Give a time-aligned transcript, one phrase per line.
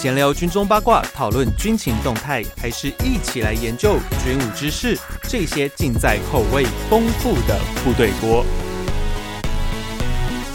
[0.00, 4.98] 闲聊军中八卦，讨论军情动态，还是一起来研究军武知识？
[5.24, 8.42] 这些尽在口味丰富的部队锅。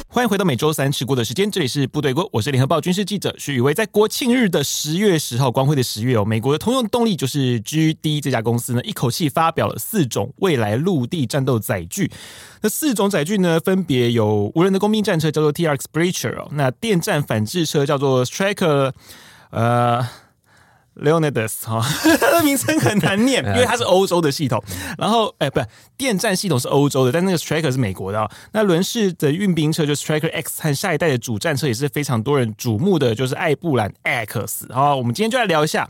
[0.07, 3.71] 欢迎回到每周三吃锅的时间，这里是部队锅，我是联合报军事记者许宇威。
[3.71, 12.09] 在国庆日的十月十号，光辉的十月哦，美国的通用动力就是 GD 这家公司呢，一口气发表了四种未来陆地战斗载具。
[12.61, 18.91] 那四种载具呢，分别有无人的工兵战车叫做 T-RX Breacher，那电战反制车叫做 Striker，
[19.55, 20.07] 呃。
[20.97, 21.85] Leonidas 哈，
[22.21, 24.63] 它 的名称很难念， 因为它是欧洲的系统。
[24.97, 25.67] 然后，哎，不是，
[25.97, 28.31] 电站系统是欧洲的，但那个 Striker 是美国的。
[28.53, 34.71] 那轮式的运兵车就是 Striker X 和下一代的主战车也是非常多人瞩目的，就是艾布兰 X。
[34.71, 35.89] 好，我们今天就来聊一下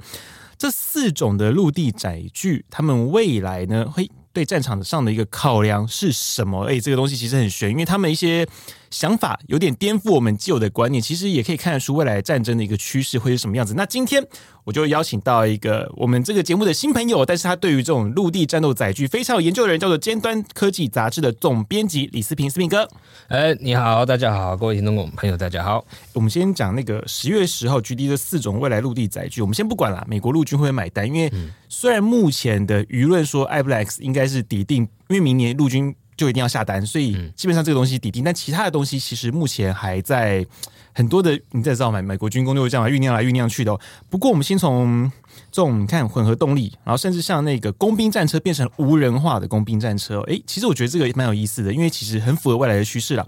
[0.57, 6.63] 这四种的陆地载具，他们未来呢会对战场上的一个考量是什么？
[6.63, 8.47] 哎，这个东西其实很悬，因为他们一些。
[8.95, 13.73] 想法有点颠覆我们既有的观念，其实也可以看得出未来战争的一个趋势会是什么样子。
[13.75, 14.25] 那今天
[14.63, 22.87] 我就邀请到一个我们这个节目的新朋友，但是他对于这种陆地战斗载具非常有研究的人，叫做尖端科技杂志的总编辑李思平，思平哥。
[23.27, 25.83] 哎，你好，大家好，各位听众朋友，大家好。
[26.13, 31.05] 我们先讲那个十月十号 GD 的四种未来陆地载具，我们先不管了，美国陆军会买单？
[31.05, 31.29] 因为
[31.67, 35.93] 虽然目前的舆论说艾布兰 X 应该是抵定，因为明年陆军。
[36.15, 40.45] 就一定要下单，所以基本上这个东西底定，但其他的东西其实目前还在
[40.93, 42.01] 很多的，你再知道吗？
[42.01, 43.79] 美国军工就是这样酝酿来酝酿去的哦。
[44.09, 45.11] 不过我们先从
[45.51, 53.27] 这种你看混合动力，然后甚至像那个工兵战车变成无人化的工兵战车，诶，其实我觉得这个也蛮有意思的，因为其实很符合未来的趋势了。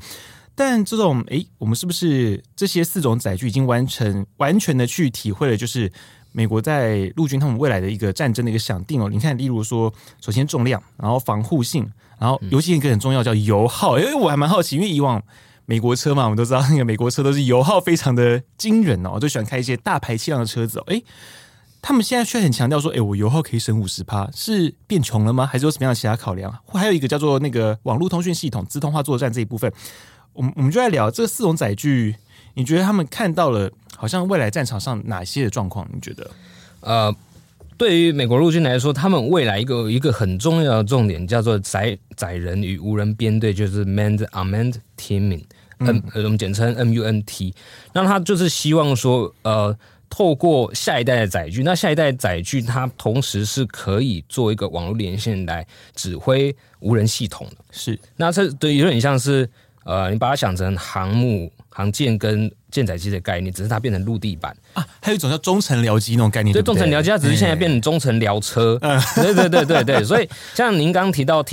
[0.55, 5.57] 但这种诶，我们是不是这些四种载具已经完成完全的去体会了？
[5.57, 5.91] 就是。
[6.33, 9.91] 美国在陆军他们未来的一个战争的一个想定哦，你看，例如说，
[10.21, 15.21] 首先重量，然后防护性，然后尤其一个很重要叫油耗，因为我还蛮好奇，因为以往
[15.65, 21.03] 美国车嘛，我们都知道那个美国车都是油耗非常的惊人哦，我都喜欢开一些大排气量的车子哦，诶，
[21.81, 25.45] 他们现在却很强调说，诶，我油耗可以省五十趴，是变穷了吗？
[25.45, 26.53] 还是有什么样的其他考量？
[26.65, 29.71] 或还有一个叫做那个网络通讯系统自动化作战这一部分，
[30.33, 32.15] 我们我们就在聊这四种载具，
[32.55, 33.71] 你觉得他们看到了？
[33.99, 35.87] 好像未来战场上哪些的状况？
[35.91, 36.29] 你觉得？
[36.81, 37.11] 呃，
[37.77, 45.43] 对于美国陆军来说，他们未来一个一个很重要的重点叫做载载人与无人编队，就是 Manned Unmanned Teaming，
[45.79, 47.53] 嗯，呃，我们简称 MUNT。
[47.93, 49.77] 那他就是希望说，呃，
[50.09, 57.57] 透过下一代的载具，那下一代载具它同时是可以做一个网络连线来指挥无人系统的。
[57.71, 59.47] 是，那这对有点像是，
[59.83, 61.51] 呃，你把它想成航母。
[61.77, 64.83] 航舰跟舰载机的概念，只是它变成陆地版啊。
[64.99, 68.79] 还有一种叫中程僚机那种概念，对，中程僚机它只是现在变成中程僚车。
[68.81, 70.03] 嗯，对对对对对。
[70.03, 71.43] 所以像您刚刚提到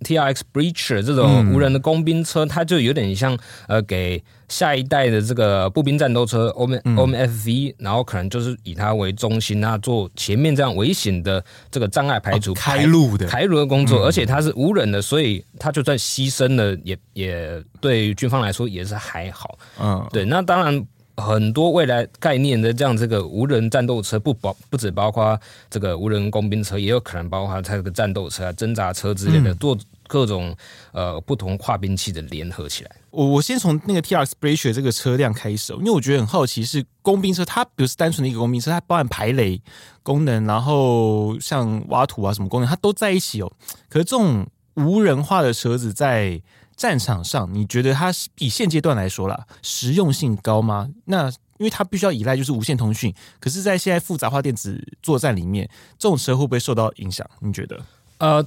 [0.00, 4.22] T-RX Breacher 这种无人的工兵车，它就有点像呃给。
[4.48, 19.58] 下一代的这个步兵战斗车 OMFV，然后可能就是以它为中心啊，做前面这样危险的这个障碍排除、开路的开路的工作，而且它是无人的，所以它就算牺牲了，也也对军方来说也是还好。
[19.78, 20.24] 嗯，对。
[20.24, 20.82] 那当然，
[21.20, 29.76] 很多未来概念的这样这个无人战斗车，不包不只包括这个无人工兵车，也有可能包括它这个战斗车啊、侦察车之类的做。
[30.10, 30.56] 各种
[30.92, 39.60] 呃不同跨兵器的联合起来，我我先从那个 T R Spracher 这个车辆开始，因为我觉得很好奇，是工兵车，它不是单纯的一个工兵车，它包含排雷
[40.02, 43.52] 功能，然后像挖土啊什么功能，它都在一起哦。
[43.90, 44.46] 可是这种
[44.76, 46.40] 无人化的车子在
[46.78, 50.88] 战场上，你觉得它以现阶段来说啦，实用性高吗？
[51.04, 51.28] 那
[51.58, 55.68] 因为它必须要依赖就是无线通讯，可是，在现在复杂化电子作战里面，
[55.98, 57.28] 这种车会不会受到影响？
[57.40, 57.78] 你觉得？
[58.18, 58.44] 呃，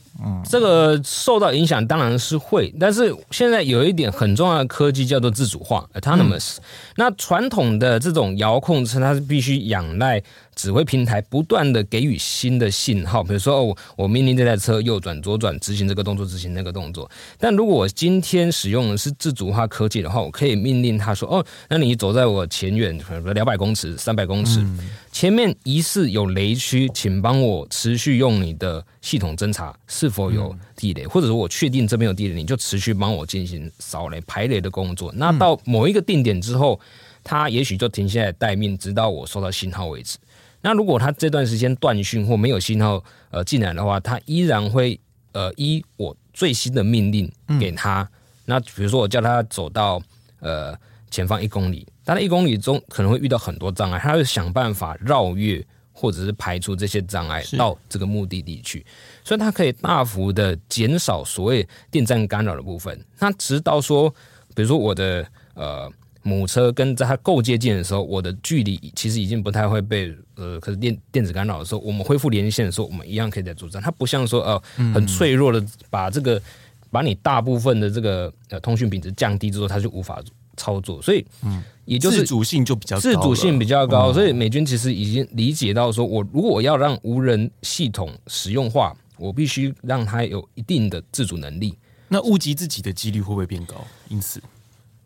[0.50, 6.58] 这个受到影响当然是会，但是现在有一点很重要的科技叫做自主化 （autonomous）。
[6.97, 10.22] 那传统的这种遥控车，它是必须仰赖。
[10.56, 17.09] 指挥平台不断的给予新的信号，比如说哦，我命令这台车右转、左转，执行这个动作，执行那个动作。
[17.39, 24.78] 但如果我今天使用的是自主化科技的话，我可以命令他说：“哦，那你走在我前远，比如两百公尺、三百公尺，嗯、
[25.11, 35.11] 前面疑似有雷区，请帮我持续用你的系统侦查是否有地雷，嗯、或者说我确定这边有地雷，你就持续帮我进行扫雷、排雷的工作。
[35.16, 36.79] 那到某一个定点之后，
[37.23, 40.17] 它也许就停下来待命，直到我收到信号为止。”
[40.61, 44.99] 那如果他这段时间断讯或没有信号呃进来的话，他依然会
[45.31, 48.02] 呃依我最新的命令给他。
[48.02, 48.08] 嗯、
[48.46, 50.02] 那比如说我叫他走到
[50.40, 50.78] 呃
[51.09, 58.85] 前方一公里，但在一公里中可能会遇到很多障碍，他会想办法绕越或者是排除这些障碍到这个目的地去，
[59.23, 63.05] 所以他可以大幅的减少所谓电站干扰的部分。
[63.19, 64.09] 那直到说，
[64.55, 65.91] 比如说我的呃
[66.23, 73.82] 母车跟在它够接近的时候，我的距离其实已经不太会被呃，可是电电子干扰的时候，我们恢复连线的时候，我们一样可以在作战。
[73.82, 74.62] 它不像说呃
[74.94, 76.41] 很脆弱的把这个
[76.90, 80.22] 把你大部分的这个呃通讯品质降低之后，它就无法
[80.58, 81.02] 操作。
[81.02, 91.78] 所以嗯，也就是自主性就比较高自主性比较高，所以美军其实已经理解到说，我如果我要让无人系统实用化，我必须让它有一定的自主能力。
[92.08, 93.76] 那误击自己的几率会不会变高？
[94.09, 94.41] 因此，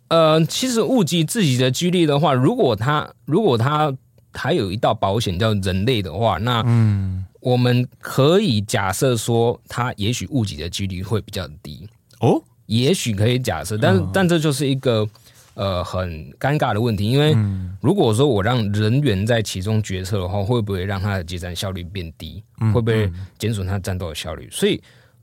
[0.07, 3.93] 呃，其实误击自己的几率的话，如果他如果他
[4.33, 11.87] 还有一道保险叫人类的话，那嗯，我们可以假设说，他也许误击的几率会比较低
[12.19, 15.07] 哦，也许可以假设，但是、哦、但这就是一个
[15.55, 17.35] 呃很尴尬的问题，因为
[17.81, 22.43] 如果说我让人员在其中决策的话，会不会让他的接战效率变低？
[22.73, 24.47] 会不会减损他战斗的效率？
[24.51, 24.81] 所以。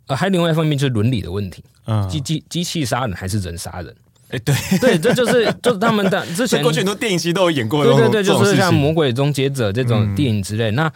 [0.09, 3.97] 呃，还有另外一方面就是伦理的问题，嗯，机机机器杀人还是人杀人？
[4.33, 10.71] 哎，对对，这就是就是他们的之前过去很多电影其实都有演过，对对对，就是像《魔鬼终结者》这种电影之类。
[10.71, 10.91] 那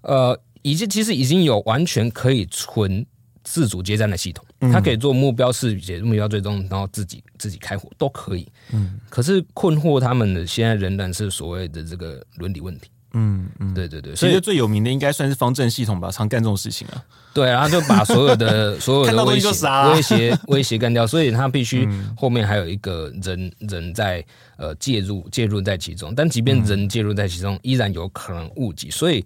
[0.00, 3.06] 呃，已经其实已经有完全可以纯
[3.44, 8.46] 自主接战的系统，它可以做目标识别、目标追踪，然后自己自己开火都可以。
[8.72, 12.90] 嗯，可是困惑他们的现在仍然是所谓的这个伦理问题。
[13.14, 17.04] 嗯嗯，对对对，所以最有名的应该算是方正系统吧，常干这种事情啊。
[17.34, 19.48] 对，然后就把所有的 所有的威胁
[19.94, 24.24] 威胁威胁干掉，所以他必须后面还有一个人人在
[24.56, 29.24] 呃介入介入在其中，但即便人介入在其中，依然有可能误击，所以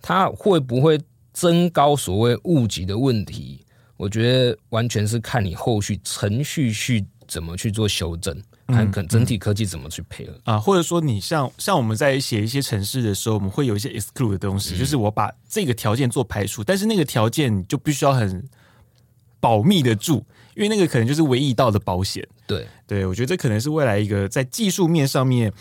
[0.00, 1.00] 他会不会
[1.32, 3.64] 增高所谓误击的问题？
[3.96, 8.36] 我觉得完全是看你后续程序去怎么去做修正。
[8.68, 18.46] 看可整体科技怎么去配合、嗯嗯、啊，或者说你像像我们在写一些城市的时候，我们会有一些 exclude 的东西，嗯、就是我把这个条件做排除，但是那个条件就必须要很
[19.40, 20.24] 保密的住，
[20.54, 22.26] 因为那个可能就是唯一一道的保险。
[22.46, 25.52] 对对，我觉得这可能是未来一个在技术面上面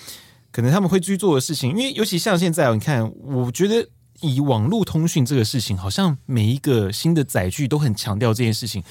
[0.52, 3.88] 可能他们会去做的事情，因为尤其像现在，你看，我觉得
[4.22, 8.84] 以网络通讯这个事情，好像每一个新的载具都很强调这件事情。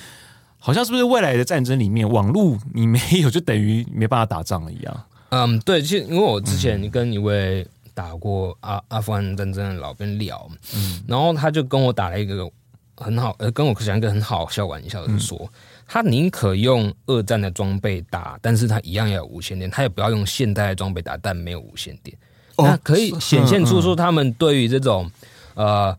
[0.58, 5.05] 好像是不是未来的战争里面，网络你没有就等于没办法打仗了一样？
[5.29, 12.50] 嗯，对，其实因为我之前跟一位打过阿阿富汗战争的老兵聊，嗯，然后他就跟我打了一个
[12.97, 15.49] 很好，呃，跟我讲一个很好笑玩笑，就是说
[15.87, 22.17] 他宁可用二战的装备打，但是他一样要有无线电，他也不要用现代的装备打，但没有无线电。
[22.59, 25.11] 那可以显现出说他们对于这种
[25.55, 25.97] 呃。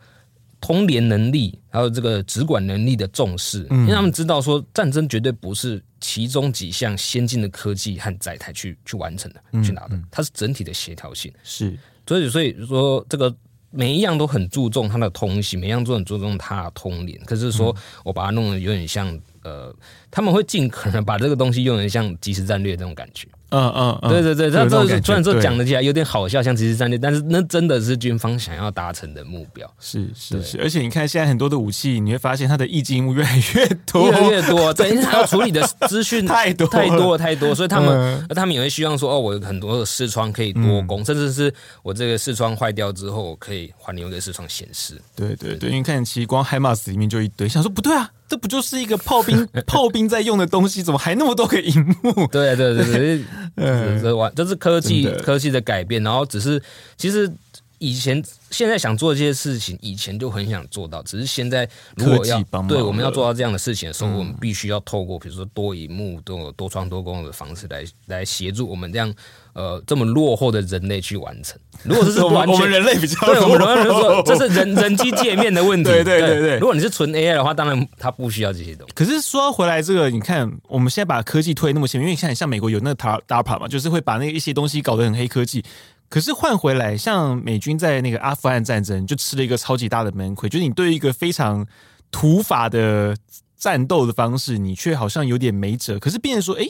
[0.60, 11.32] 通联能力，还有这个直管能力的重视，因为他们知道说战争绝对不是其中几项先进的科技和载台去去完成的，去拿的，它是整体的协调性。
[11.44, 13.34] 是，所以所以说这个
[13.70, 17.20] 每一样都很注重它的通信，每一样都很注重它的通联。
[17.26, 19.20] 可是说我把它弄得有点像。
[19.44, 19.74] 呃，
[20.12, 23.26] 他们会尽可能把这个东西用得像即时战略这种感觉。
[23.50, 23.72] 嗯
[24.02, 29.66] 嗯，对对对，这这是虽然说讲的起来有点好笑，像即时战略，但是那真的是军方想要达成的目标。
[29.80, 41.54] 是是是，而且你看现在很多的武器，你会发现它的预警越来越多，越来越多， 对，因为它要处理的 资讯太多太多太多，所以他们他们也会希望说，哦，我有很多的视窗可以多攻，甚至是
[41.84, 45.02] 我这个视窗坏掉之后，我可以换另一个视窗显示。
[45.16, 48.12] 对对对，因为看其实光海马斯里面就一堆，想说不对啊。
[48.28, 50.84] 这不就是一个炮兵 炮兵在用的东西？
[50.84, 52.28] 怎么还那么多个荧幕？
[52.32, 53.24] 对对对对，
[53.56, 56.62] 嗯，这是科技科技的改变，然后只是
[56.98, 57.32] 其实
[57.80, 69.14] 以前现在想做这些事情，以前就很想做到，只是现在如果要对我们要做到这样的事情的时候，我们必须要透过比如说多荧幕、多多窗多功能的方式来来协助我们这样。
[69.54, 75.90] 呃，这么落后的人类去完成， 如果是完全我们人类比较对，我们人类说这是人人机界面的问题。
[75.90, 78.94] 对对对对，如果你是纯 AI 的话，当然它不需要这些东西。
[78.94, 85.66] 可是说回来，这个你看，我们现在把科技推那么前面，因为现在像美国有那个 DARPA 嘛，就是会把那一些东西搞得很黑科技。
[86.10, 91.66] 可是换回来，像美军在那个阿富汗战争就吃了一个超级大的闷亏，就是你对一个非常
[92.12, 93.16] 土法的
[93.58, 96.00] 战斗的方式，你却好像有点没辙。
[96.00, 96.68] 可是变成说，哎。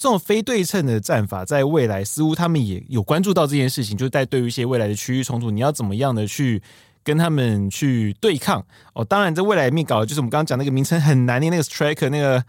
[0.00, 6.62] 这种非对称的战法，在未来似乎他们也有关注到这件事情，就是在对于一些未来的区域冲突，你要怎么样的去
[7.02, 8.64] 跟他们去对抗？
[8.92, 12.44] 哦，当然，在未来面搞的就是我们刚刚讲那个名称很难念那个 Striker 那个。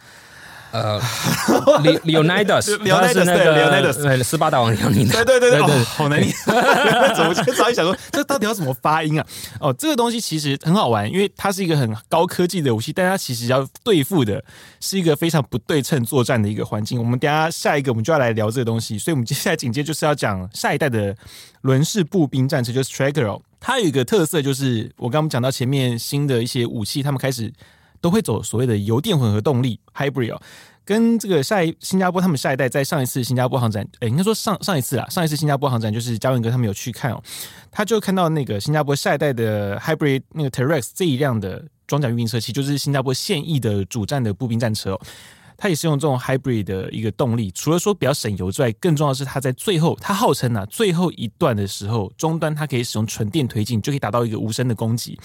[0.71, 1.01] 呃，
[2.05, 5.03] Leonidas，他是那个 Leonidas，斯巴达王样的。
[5.05, 6.31] 对对对对， 哦、好难念，
[7.15, 9.25] 怎么就早一想说这到底要怎么发音啊？
[9.59, 14.43] 哦，这个东西其实很好玩，因为它是一个很高科技的武器，但它其实要对付的
[14.79, 16.99] 是一个非常不对称作战的一个环境。
[16.99, 21.15] 我们等下下一个我们就要来聊这个东西，所以我们接下来紧接就是要讲下一代的
[21.61, 23.41] 轮式步兵战车，就是 Stryker。
[23.59, 27.51] 它有一个特色，就是我刚刚讲到前面新的一些武器，他们开始。
[28.01, 30.41] 都会走所谓的油电混合动力 hybrid 哦。
[30.85, 37.21] 跟这个下一新加坡他们下一代在上一次新加坡航展，诶，应该说上上一次啦，上一次新加坡航展就是嘉文哥他们有去看哦，
[37.69, 45.01] 他就看到那个新加坡下一代的 Hybrid 那个 Terrex 这一辆的装甲运兵车，其实就是新加坡现役的主战的步兵战车哦，
[45.57, 55.19] 它也是用这种 Hybrid 的一个动力，除了说比较省油之外，更重要的是它在最后，它号称啊最后一段的时候，终端它可以使用纯电推进，就可以达到一个无声的攻击。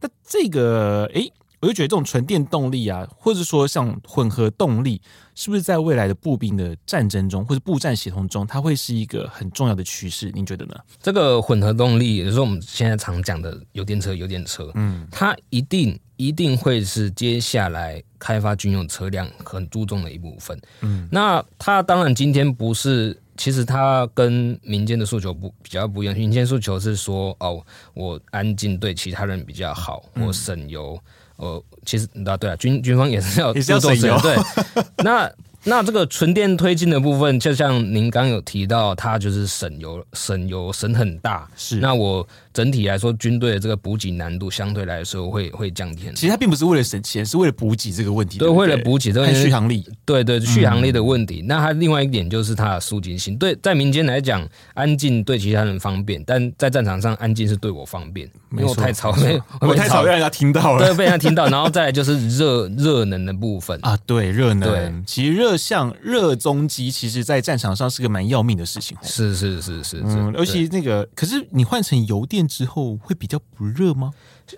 [0.00, 1.30] 那这个诶。
[1.60, 5.00] 我就觉得这种纯电动力啊，或者说像混合动力，
[5.34, 10.30] 是不是在未来的步兵的战争中，或者步战协同中，它会是一个很重要的趋势？
[10.34, 10.74] 您觉得呢？
[11.02, 20.58] 这个混合动力，也就是我们现在常讲的油电车、油电车，嗯，它一定一定会是接下来开发军用车辆很注重的一部分。
[20.80, 26.14] 嗯，那它当然今天不是，其实它跟民间的诉求不比较不一样。
[26.16, 27.62] 民间诉求是说，哦，
[27.92, 30.98] 我安静对其他人比较好，我省油。
[31.40, 34.36] 呃，其实啊，对啊，军军方也是要也是要省油，对，
[35.02, 35.30] 那。
[35.64, 41.48] 那这个纯电推进的部分，就像您刚有提到，它就是省油、省油、省很大。
[41.56, 46.10] 是，那我整体来说，军队的这个补给难度相对来说会会降低。
[46.14, 48.38] 其实它并不是为了省钱，是为了补给这个问题。
[48.38, 49.86] 对，对对为了补给这个续航力。
[50.04, 51.42] 对对，续航力的问题。
[51.42, 53.36] 嗯、那它另外一点就是它的肃静性。
[53.36, 60.86] 对，在民间来讲，安静对其他人方便，但在战场上，安静是对我方便，没 有太吵，没我太吵，让人家听到了。
[60.86, 61.48] 对，被人家听到。
[61.48, 64.68] 然后再来就是热热能的部分啊，对，热能。
[64.68, 66.20] 对，其实热像热。
[66.20, 68.94] 热踪机其实，在战场上是个蛮要命的事情。
[69.02, 74.12] 是是是是，嗯，尤其那个，可是你换成油电之后，会比较不热吗？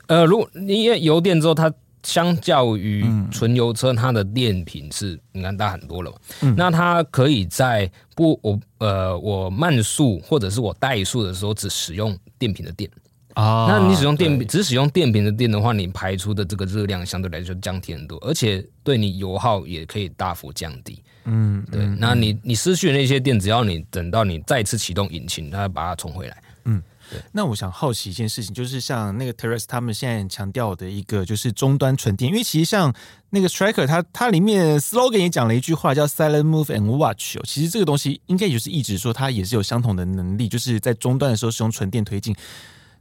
[0.08, 1.72] 呃，如果你油电之后，它
[2.02, 6.16] 相较于纯油车，它的电瓶是你看大很多了嘛。
[6.40, 12.90] 嗯、那它可以在不我呃我慢速或者是我怠速的时候，只使用电瓶的电。
[13.34, 21.02] 啊，那你使用电，只使用电瓶的电的话，你排出的这个热量相对来说降低很多，而且对你油耗也可以大幅降低。
[21.24, 21.86] 嗯，对。
[21.98, 26.42] 那你你失去的那些电，只要你等到你再次启动引擎，它把它冲回来。
[26.64, 27.20] 嗯，对。
[27.32, 32.92] 那我想好奇一件事情，就是像那个 Terrex 他们现在强调的一个，就是终端纯电，因为其实像
[33.30, 37.38] 那个 Striker，它它里面 slogan 也讲了一句话叫 Silent Move and Watch。
[37.44, 42.34] 其实这个东西应该也就是一直说它也是有相同的能力，就是在终端的时候使用纯电推进。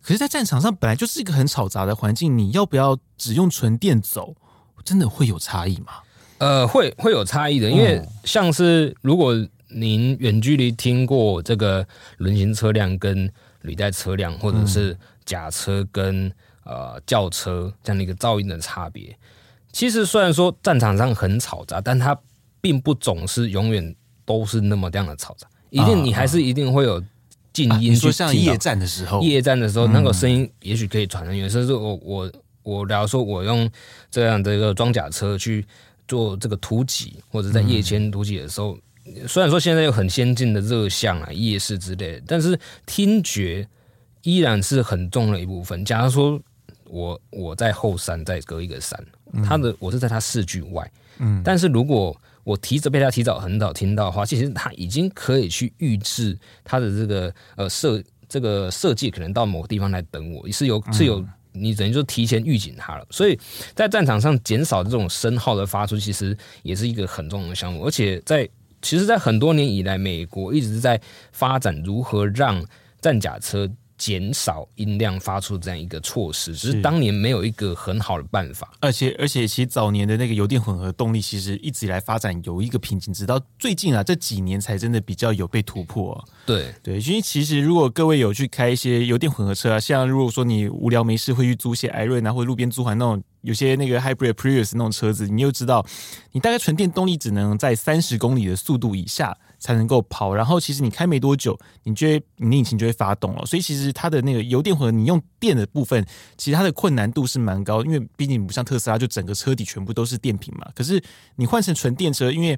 [0.02, 4.36] 可是，在战场上本来就是一个很嘈杂的环境，你要不要只用纯电走，
[4.84, 5.94] 真的会有差异吗？
[6.40, 9.34] 呃，会会有差异的，因为像是如果
[9.68, 13.32] 您远距离听过这个轮型车辆跟
[13.62, 16.32] 履带车辆，或者是甲车跟
[16.64, 19.16] 呃轿车这样的一个噪音的差别，
[19.72, 22.18] 其实虽然说战场上很嘈杂，但它
[22.60, 27.02] 并不总是永远都是那么这样的嘈杂，一定你还是一定会有。
[27.54, 31.50] 静音，说像夜战的时候，夜战的时候，那个声音也许可以传很远。
[31.50, 32.32] 甚至我我
[32.64, 33.70] 我，假如说我用
[34.10, 35.66] 这样的一个装甲车去
[36.08, 43.68] 做这个突击，或者在夜间突击的时候，嗯、虽然说现在有很先进的热像啊、夜视之类的，但是听觉
[44.22, 45.84] 依然是很重的一部分。
[45.84, 46.40] 假如说
[46.86, 48.98] 我我在后山再隔一个山，
[49.44, 50.90] 它的我是在它视距外，
[51.20, 63.06] 嗯，但是如果我提着被他提早很早听到的话，其实他已经可以去预知他的这个呃设这个设计，可能到某个地方来等我，是有是有你等于就提前预警他了。
[63.10, 63.40] 所以
[63.76, 67.86] 在战场上减少这种声号的发出，其实也是一个很重要的项目。
[67.86, 68.48] 而且在
[68.82, 71.00] 其实，在很多年以来，美国一直在
[71.32, 72.66] 发展如何让
[73.00, 73.70] 战甲车。
[74.02, 78.74] 减少音量发出这样一个措施，只是当年没有一个很好的办法。
[78.80, 86.26] 而且，而且，其实早年的那个油电混合动力，其实一直以来发展有一个瓶颈，直到最近啊这几年才真的比较有被突破啊。
[86.48, 93.22] 对对，因为其实如果各位有去开一些油电混合车啊，像如果说你无聊没事会去租些艾瑞啊，或者路边租还那种。
[93.42, 95.86] 有些那个 Hybrid Prius 那种车子，你又知道，
[96.32, 103.46] 你大概纯电动力只能在三十公里的速度以下才能够跑，然后其实你开没多久，你就会你引擎就会发动了。
[103.46, 106.06] 所以其实它的那个油电混合，你用电的部分，
[106.38, 110.68] 其实它的困难度是蛮高，因为毕竟不像特斯拉，就整个车底全部都是电瓶嘛。
[110.76, 111.04] 可是
[111.36, 112.58] 你换成纯电车，因为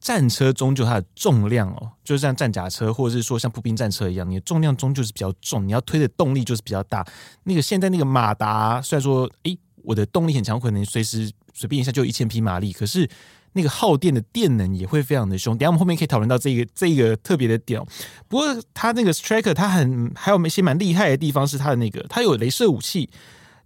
[0.00, 7.06] 战车终究它的重量哦，就像战甲车或者是说像步兵战车一样，你的重量终究是比较重，你要推的动力就是比较大。
[7.42, 9.58] 那个现在那个马达虽然说，诶。
[9.84, 13.08] 我的动力很强，可能随时随便一下就一千匹马力，可是
[13.52, 15.56] 那个耗电的电能也会非常的凶。
[15.56, 17.80] 等下我们后面可以讨论到这个这个特别的点。
[18.26, 23.08] 不过它那个 Striker 它很还有一些蛮厉害的地方，是它的那个它有镭射武器，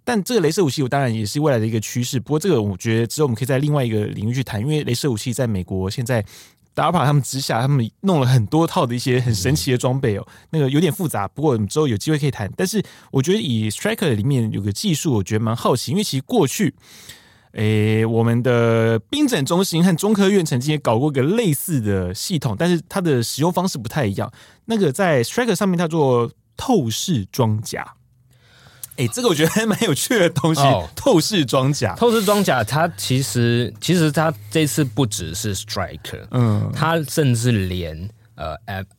[0.05, 2.21] 但这个镭射武器我当然也是未来的一个趋势。
[2.21, 6.25] 不过这个我觉得之后我们可以在另外一个领域去谈，因为镭射武器在美国现在。
[6.75, 12.51] DARPA 他们之下，他们弄了很多套的一些很神奇的装备哦，那个有点复杂，不过我们之后有机会可以谈。
[12.57, 16.75] 但是我觉得以 Striker 里面有个技术，我觉得蛮好奇，因为其实过去
[17.53, 24.33] 诶，我们的兵诊中心和中科院曾经也搞过个类似的系统，但是它的使用方式不太一样。
[24.67, 27.95] 那个在 Striker 上面，它做透视装甲。
[28.99, 30.61] 哎，这个我觉得 还蛮有趣的东西。
[30.61, 38.57] 哦、透视装甲，透视装甲，它其实其实它这次不只是 Striker，嗯，它甚至连呃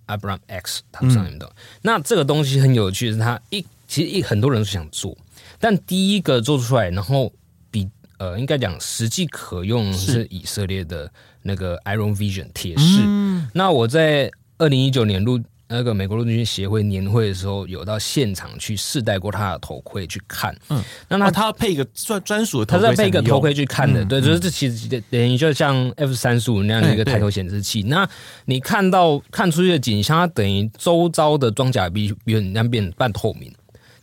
[0.08, 1.46] Abrams X 它上面的。
[1.46, 5.18] 嗯、那这个东西很有趣，是它一其实一很多人都想做，
[5.60, 7.32] 但第一个做出来，然后
[7.70, 7.90] 比
[8.20, 13.02] 呃应该讲实际可用是以色列的那个 Iron Vision 铁视。
[13.04, 15.40] 嗯、那我在二零一九年录。
[15.72, 20.54] 那个美国陆军协会年会的时候，有到现场去试戴过他的头盔去看。
[20.70, 24.04] 嗯，那他、要配一个专专属的头盔，他是要配一个头盔去看的。
[24.04, 27.84] 嗯、对，就是这其实等于就像 F 三十五那样的一个抬头显示器。
[27.84, 28.10] 那
[28.46, 33.54] 你看到看出去的景象，它等于周遭的装甲比比人家变半透明。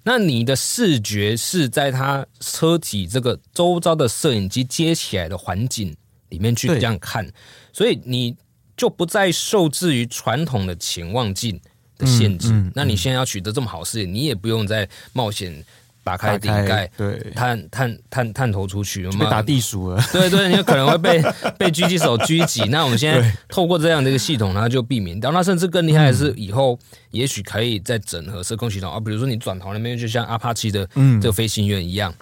[0.04, 5.92] 那你的视觉是在它车体这个周遭的摄影机接起来的环境
[6.28, 7.28] 里面去这样看，
[7.72, 8.36] 所以你。
[8.76, 11.60] 就不再受制于传统的潜望镜
[11.98, 12.48] 的限制。
[12.50, 15.64] 嗯嗯、那你现在要取得这么好视野，你也不用再冒险
[16.04, 20.00] 打开顶盖，对，探探探探头出去，有没有打地鼠了？
[20.12, 21.20] 对对，你有可能会被
[21.58, 22.62] 被狙击手狙击。
[22.68, 25.32] 那我们现在透过这样的一个系统，然后就避免掉。
[25.32, 26.78] 那甚至更厉害的是，以后
[27.10, 30.88] 也许可以再整合射控系统啊，比如说你转头那边，就像阿帕奇的
[31.20, 32.14] 这个飞行员一样。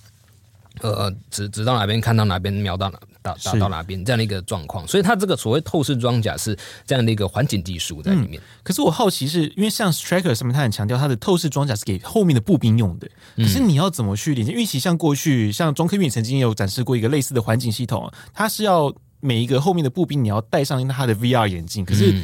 [0.80, 4.86] 呃，指指到哪边看到哪边，瞄到哪打打到哪边，这样的一个状况。
[4.86, 6.54] 所以它这个所谓透视装甲是
[6.86, 8.38] 这样的一个环境技术在里面。
[8.38, 13.08] 嗯、可是我好奇是，因为像 Striker 上面，他很强调它的透视装甲是给后面的步兵用的。
[13.36, 14.52] 可是你要怎么去连接？
[14.52, 21.82] 因为其实像过去，像中科院曾经也有展示过一个类似的环境系统，它是要每一个后面的步兵你要戴上他的 VR 眼镜。
[21.82, 22.14] 可是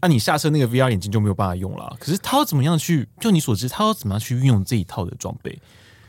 [0.00, 1.94] 啊，你下车那个 VR 眼镜就没有办法用了。
[2.00, 3.06] 可是他要怎么样去？
[3.20, 5.58] 就你所知，他要怎么样去运用这一套的装备？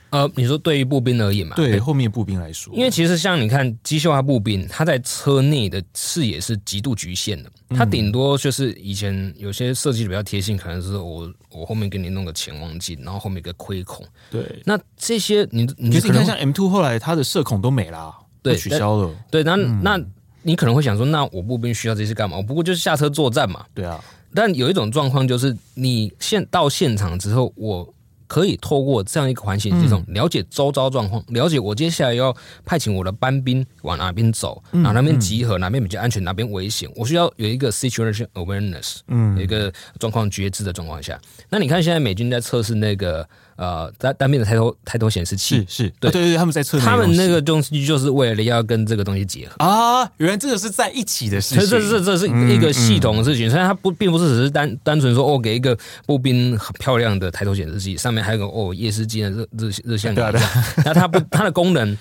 [0.10, 1.56] 呃，你说对于步兵而言嘛？
[1.58, 14.06] 对，后面步兵来说，因为其实像你看机械化步兵，他在车内的视野是极度局限的，他顶多就是以前有些设计的比较贴心，可能是我我后面给你弄个潜望镜，然后后面一个窥孔。
[14.32, 19.14] 对，那这些你你可是你看像 M two 后来它的射孔都没了，对，取消了。
[19.30, 20.00] 对，那、嗯、那
[20.42, 22.38] 你可能会想说，那我步兵需要这些干嘛？
[22.38, 23.66] 我不过就是下车作战嘛。
[23.74, 24.02] 对啊，
[24.34, 27.94] 但有一种状况就是，你现到现场之后，我。
[28.28, 32.36] 可以透过这样一个环形系统，了解周遭状况，了解我接下来要
[32.66, 41.20] 派遣我的班兵往哪边走，哪那边集合，哪边比较安全，哪边危险，我需要有一个 situation awareness，嗯，有一个状况觉知的状况下。
[41.50, 43.28] 那你看现在美军在测试那个。
[43.58, 45.58] 呃，单单面的抬头抬头显示器。
[45.68, 46.12] 是是，对。
[46.12, 49.56] 对对，他们在测，他们那个东西就是为了要跟这个东西结合。
[49.58, 60.18] 啊，原来这个是在一起的事情，这这这是一个系统的事情，所以它不并不是只是单单纯说哦，给一个步兵很漂亮的抬头显示器，上面还有个哦夜视镜的热热热像仪，
[60.86, 61.98] 那它不它的功能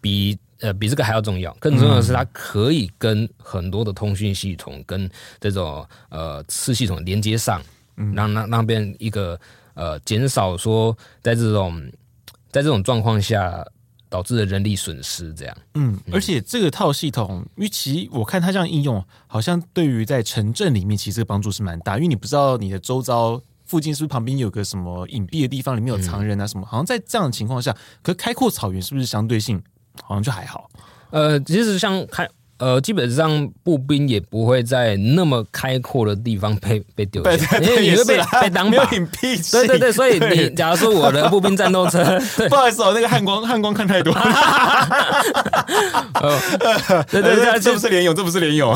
[0.00, 5.08] 比呃比这个还要重要，更重要的是它可以跟很多的通讯系统跟
[5.40, 7.62] 这种呃次系统连接上，
[8.12, 9.38] 让让那边一个。
[9.76, 11.80] 呃，减少说在这种
[12.50, 13.62] 在这种状况下
[14.08, 15.56] 导致的人力损失，这样。
[15.74, 21.96] 嗯，而且这个套系统，因为其实我看它这样应用，好像对于在城镇里面，其实帮助是蛮大。
[21.96, 26.64] 因为你不知道你的周遭附近是不是旁边有个什么隐蔽的地方，里面有藏人啊什么。
[26.64, 29.62] 好像在这样的情况下，可开阔草原是不是相对性
[30.02, 30.70] 好像就还好？
[31.10, 32.26] 呃，其实像开。
[32.58, 38.88] 呃，基本上步兵也不会在那么开阔的地方被 被丢下，因为你会被被当靶。
[39.50, 44.12] 对对对，所以你假如说我的步兵战斗车， 不好意思，哦那个汉光汉光看太多。
[47.10, 48.74] 对对对，这不是联勇，这不是联勇。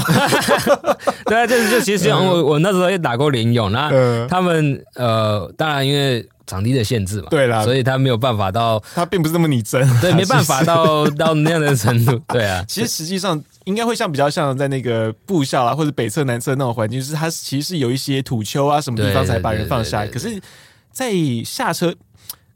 [1.26, 3.90] 对啊，就是就其实我我那时候也打过联勇，那
[4.28, 6.26] 他们呃，当然因为。
[6.46, 12.64] 场地的限制嘛，对啦，所以他没有办法到，他并不是那么拟真，对，没办法到到那样的程度，对啊。
[12.66, 20.06] 其实实际上应该会像比较像在那个步校啊，或者北侧南侧那种环境，就是它其实是有一些土丘啊什么地方才把人放下来。
[20.06, 20.40] 可是，
[20.90, 21.12] 在
[21.44, 21.94] 下车，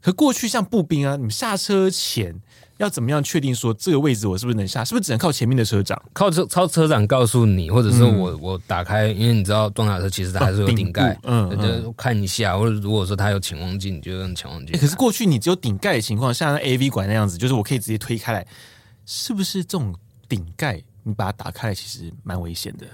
[0.01, 2.41] 可过去像步兵啊，你们下车前。
[2.77, 4.83] 要怎么样确定说这个位置我是不是能下？
[4.83, 5.97] 是不是只能靠前面的车长？
[6.11, 12.57] 靠车靠车长告诉你，或者是我、嗯、我打开，因为你知道装甲车其实它还是有顶盖，嗯，就看一下。
[12.57, 14.77] 或者如果说它有潜望镜，你就用潜望镜、欸。
[14.77, 18.45] 可是过去你只有顶盖的情况，像 AV 管那样子，就是我可以直接推开来，
[19.05, 19.95] 是不是这种
[20.27, 22.85] 顶盖你把它打开来，其实蛮危险的？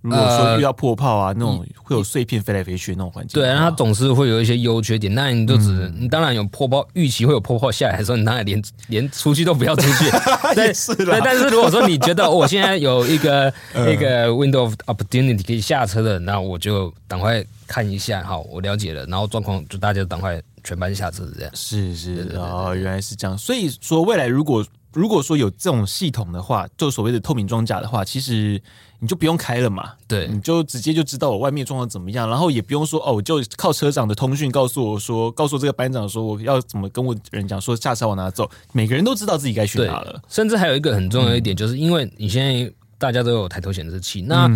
[0.00, 5.14] 如果说遇到破炮啊，呃、那种会有碎片飞来飞去的那种环境，对，它总是会有一些优缺点。
[5.14, 10.10] 那你就只能，嗯、你当然有破炮，预期会有破炮下来的时候，你当然连连出去都不要出去。
[10.56, 11.04] 对，是的。
[11.04, 13.46] 对，但是如果说你觉得我现在有一个
[13.88, 21.50] 一个 window of opportunity 可以下车的，那我就赶快看一下，好，我了解了，然后状况就大家赶快全班下车这样。
[21.54, 23.38] 是是哦，原来是这样。
[23.38, 28.60] 所以说，未来如果如果说有这种系统的话，就所谓的透明装甲的话，其实
[28.98, 29.92] 你就不用开了嘛。
[30.06, 40.20] 对，你就直接就知道我外面状况怎么样，然后也不用说哦，我就靠车长的通讯告诉我说，告诉这个班长说我要怎么跟我人讲说下车往哪走，每个人都知道自己该去哪了。
[40.28, 44.48] 甚至还有一个很重要一点，就是因为你现在大家都有抬头显示器，那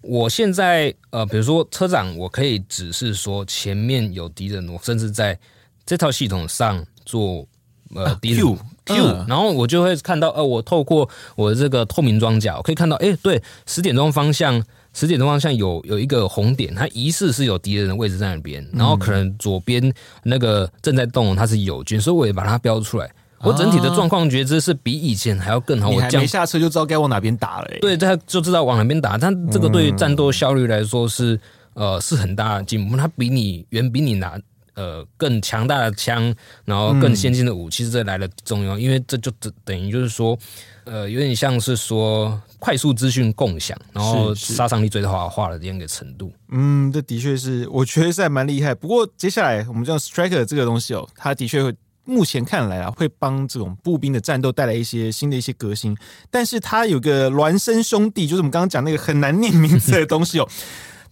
[0.00, 5.38] 我现在呃，比如说车长，我可以指示说前面有敌人，我甚至在
[5.86, 7.46] 这套系统上做
[7.94, 8.56] 呃敌人。
[8.84, 14.60] Q，嗯、然后我就会看到，呃，我透过我的这个透明装甲，我可以看到，哎，对，十点钟方向，
[14.92, 19.92] 十点钟方向有有一个红点，它疑似是有敌人的位置在那边，然后可能左边
[20.24, 23.08] 那个正在动，它是友军，所以我也把它标出来。
[23.38, 25.88] 我整体的状况觉知是比以前还要更好。
[25.88, 27.68] 我还没下车就知道该往哪边打了。
[27.80, 31.38] 对，他就知道往哪边打，但这个对于战斗效率来说是，
[31.74, 32.96] 呃，是很大的进步。
[32.96, 34.36] 它比你远比你拿。
[34.74, 40.38] 呃，更强大的枪，然后更先进的武器，这来的重要，嗯、因为这就等等于就是说，
[40.84, 46.32] 呃，有点像是说快速资讯共享，然后杀伤力最大化的这样一个程度。
[46.50, 48.74] 嗯，这的确是，我觉得是还蛮厉害。
[48.74, 55.94] 不过接下来我们讲 Striker 这个东西哦，它的确会，目前看来啊，会帮这种步兵的战斗带来一些新的一些革新。
[56.30, 60.48] 但是它有个孪生兄弟，就是我们刚刚讲那个很难念名字的东西哦。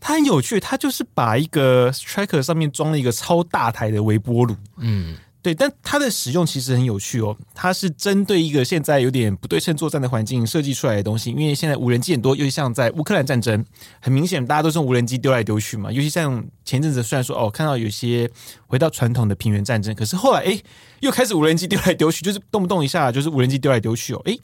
[0.01, 11.31] 它很有趣，它就是把一个 Striker 上面装了一个超大台的微波炉，嗯，对，但它的使用其实很有趣哦，它是针对一个现在有点不对称作战的环境设计出来的东西。
[11.31, 13.63] 因为现在无人机很多，尤其像在乌克兰战争，
[14.01, 15.93] 很明显大家都是用无人机丢来丢去嘛。
[15.93, 18.31] 尤其像前阵子，虽然说哦看到有些
[18.67, 20.59] 回到传统的平原战争，可是后来哎
[21.01, 24.35] 又开始无人机丢来丢去，就是动不动一下就是无人机丢来丢去哦，哎，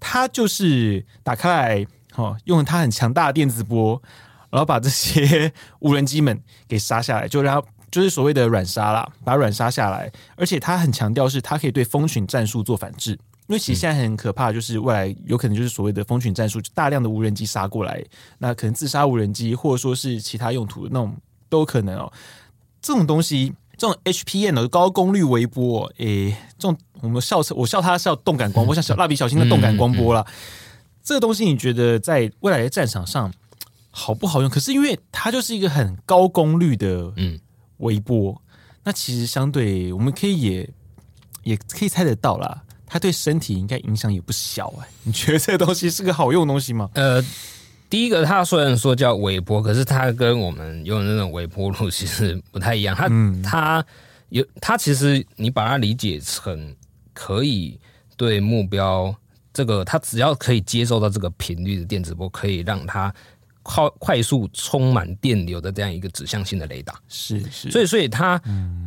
[0.00, 4.02] 它就是打开来哦，用它很强大的电磁波。
[4.50, 10.10] 然后把这些无人机们给杀下来，就让它 就是所谓的软杀啦，把软杀下来。
[10.36, 13.12] 而且他很强调是，它可以对蜂群战术做反制，
[13.46, 18.04] 因为其实现在很可怕，就是未来有可能就是所谓的蜂群战术，就大量的无人机杀过来，
[18.38, 21.16] 那可能自杀无人机，或者说是其他用途的那种
[21.48, 22.12] 都有可能哦。
[22.82, 30.26] 这种东西，这种 HPN 的高功率微波，诶，这种我们笑我笑它叫动感光波，像小蜡笔小新的动感光波啦。
[31.02, 33.32] 这个东西你觉得在未来的战场上？
[33.98, 34.50] 好不好用？
[34.50, 37.40] 可是因为它就是一个很高功率的嗯
[37.78, 40.70] 微波，嗯、那其实相对我们可以也
[41.44, 44.90] 也可以猜得到啦，它对身体应该影响也不小哎、欸。
[45.04, 46.90] 你觉得这个东西是个好用的东西吗？
[46.92, 47.24] 呃，
[47.88, 52.94] 第一个它虽然说叫微波，可是它跟我们用的那种微波炉其实不太一样。
[52.94, 53.82] 它、嗯、它
[54.28, 56.76] 有它其实你把它理解成
[57.14, 57.80] 可以
[58.14, 59.14] 对目标
[59.54, 63.10] 这个，它只要可以接受到这个频率的电磁波，可以让它。
[63.66, 68.40] 快快速充满电流的这样一个指向性的雷达，是是，所以所以它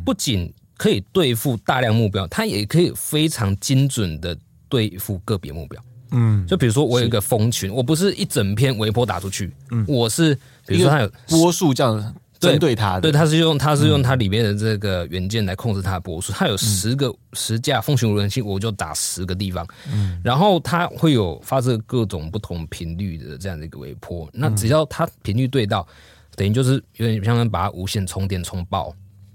[0.06, 4.34] 不仅可以对付大量目标，它也可以非常精准的
[4.70, 5.82] 对付个别目标。
[6.12, 10.34] 嗯，就比如说我有一个蜂群，我不是一整片微波打出去，嗯，我是
[10.66, 12.14] 比如说它有波数这样。
[12.40, 16.32] 针对它的，对，它是用它是用它里面的这个元件来控制它的波速。
[16.32, 19.66] 它有十个十架蜂群无人机，我就打十个地方。
[19.92, 24.28] 嗯，然后它会有发射各种不同频率的这样的一个微波。
[24.32, 25.86] 那只要它频率对到，
[26.34, 28.94] 等于就是有点像把它无线充电充爆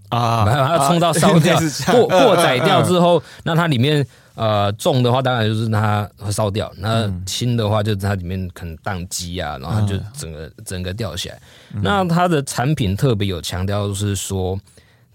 [0.10, 1.58] 啊，把它充到烧掉，
[1.94, 4.06] 过过载掉之后， 那它里面。
[4.36, 11.40] 呃，重的话当然就是它会烧掉，那轻的话就是它里面可能宕机啊，然后就整个整个掉下来。
[11.82, 14.60] 那它的产品特别有强调，就是说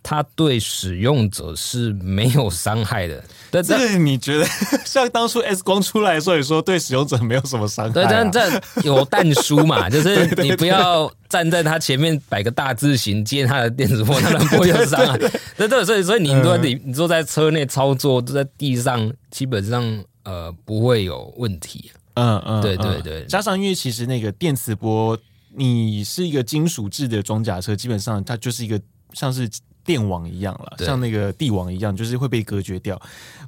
[0.02, 3.22] 它对使用者是没有伤害的。
[3.52, 4.46] 但这个你觉得
[4.86, 7.94] 像当初 S 光出来的时候，你说对使用者没有什么伤害啊？
[7.94, 15.18] 对，但这有但书嘛， 就是你不要站在它前面摆个大字型接它的电子波，它能不会有伤害。
[15.56, 21.90] 对对，所以所以你说你你坐在车内操作，坐在地上，基本上呃不会有问题。
[22.14, 23.24] 嗯嗯，对对对。
[23.26, 25.18] 加上因为其实那个电磁波，
[25.56, 28.80] 你是一个金属制的装甲车，基本上它就是一个
[29.12, 29.48] 像是。
[29.90, 32.96] 电网一样了，像那个帝王一样，就是会被隔绝掉。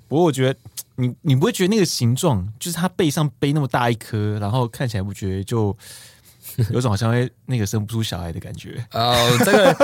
[0.09, 0.59] 不过我觉得，
[0.96, 5.76] 你你不会觉得那个形状，就是它背上背那么大一颗，然后看起来不觉得就
[6.74, 8.85] 有种好像会那个生不出小孩的感觉。
[8.90, 9.76] 哦，这个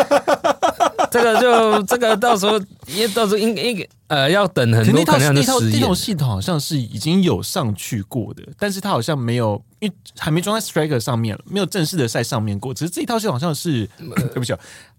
[1.13, 5.47] 这个就这个到时候，因为到时候应应呃要等很多可能的实验。
[5.47, 12.75] 那套那套系统好像是已经有上去过的，但是它好像没有，因为还没装在 Striker 上面了，没有正式的在上面过。
[12.75, 14.53] 只是这一套系统好像是，呃、对不起。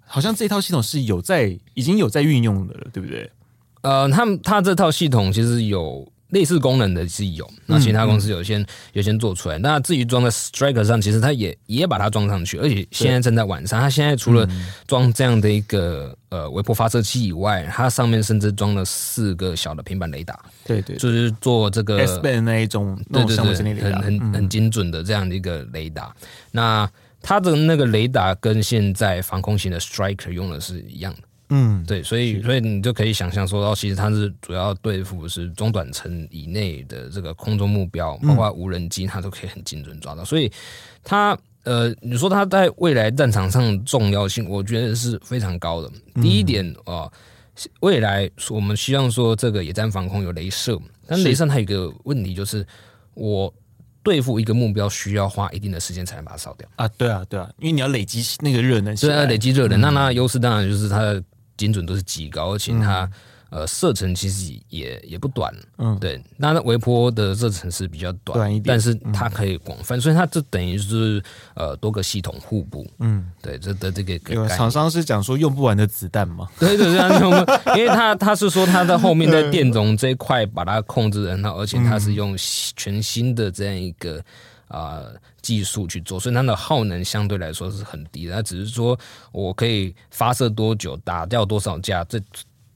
[0.09, 3.29] 好像这套系统是有在已经有在运用的了，对不对？
[3.81, 9.57] 呃，他们他这套系统其实有类似功能的是有，那其他公司有先、嗯、有先做出来。
[9.59, 13.79] 那至于装在 Striker 上，其实它也也把它装上去，而且现在正在完善。
[13.79, 14.47] 它现在除了
[14.85, 20.37] 装这样的一个呃微波发射器以外，它上面甚至装了四个小的平板雷达。
[20.65, 26.13] 对对，就是做这个 S band 那一种，对对对，很很很精准的这样的一个雷达。
[26.19, 26.91] 嗯、那
[27.21, 31.19] 它的那个雷达跟现在防空型的 Striker 用的是一样的。
[31.51, 40.23] 嗯，对，所以所以你就可以想象说，哦，其实它是主要对付是中短程以内的这个空中目标，包括无人机，它都可以很精准抓到。
[40.23, 40.51] 所以
[41.03, 45.91] 它呃，你说它在未来战场上重要性，我觉得是非常高的。
[46.21, 47.11] 第一点啊，
[47.79, 52.63] 未来我们希望说这个野战防空有镭射，但镭射它有一个问题就是，
[53.15, 53.51] 我
[54.09, 56.87] 对付一个目标需要花一定的时间才能把它烧掉啊。
[56.97, 61.23] 对啊，对啊，因为你要累积那个热能，对啊，累积热能，那它的优势当然就是它的。
[61.59, 63.11] 精准度是极高，而且它、嗯、
[63.49, 66.21] 呃射程其实也也不短，嗯，对。
[66.37, 71.21] 那微波的射程是比较短，短一点，但是它可以广泛，嗯、所以它这等于是
[71.55, 82.35] 呃多个系统互补，嗯，对，这的这个厂商是讲说用不完的子弹嘛，对对对，因为他他是说他在后面在电容这一块把它控制很好，而且它是用
[82.75, 84.23] 全新的这样一个。
[84.69, 88.35] 啊、呃，技术去做，所以它的耗能相对来说是很低的。
[88.35, 88.95] 它只是说
[89.31, 92.21] 我可以发射多久，打掉多少架，这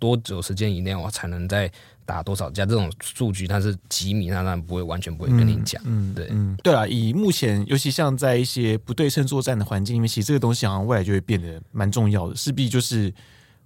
[0.04, 1.72] 多久时间以内我才能再
[2.04, 2.66] 打多少架？
[2.66, 5.82] 这种数据它是几米，那当然不会完全不会跟你讲。
[5.86, 13.14] 嗯，对，嗯，对啊，以目前，尤其像在一些不对称作战的环境里面，其实这个东西好像未来就会变得蛮重要的，势必就是。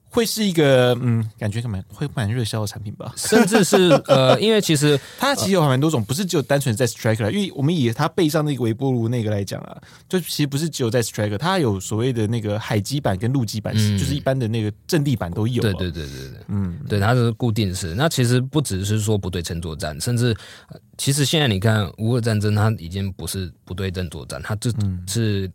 [0.10, 15.62] 会是一个嗯，感觉蛮会蛮热销的产品吧， 甚至是呃，因为其实它其实有蛮多种，不是只有单纯在 Striker，因为我们以它背上那个微波炉那个来讲啊，就其实不是只有在 Striker，它有所谓的那个海基版跟陆基版，嗯、就是一般的那个阵地版都有。
[15.62, 17.94] 对对对对对，嗯，对，它是固定式。
[17.94, 20.36] 那其实不只是说不对称作战，甚至
[20.98, 24.72] 其实现在你看乌俄战争，它已经不是不对称作战，它这
[25.08, 25.52] 是。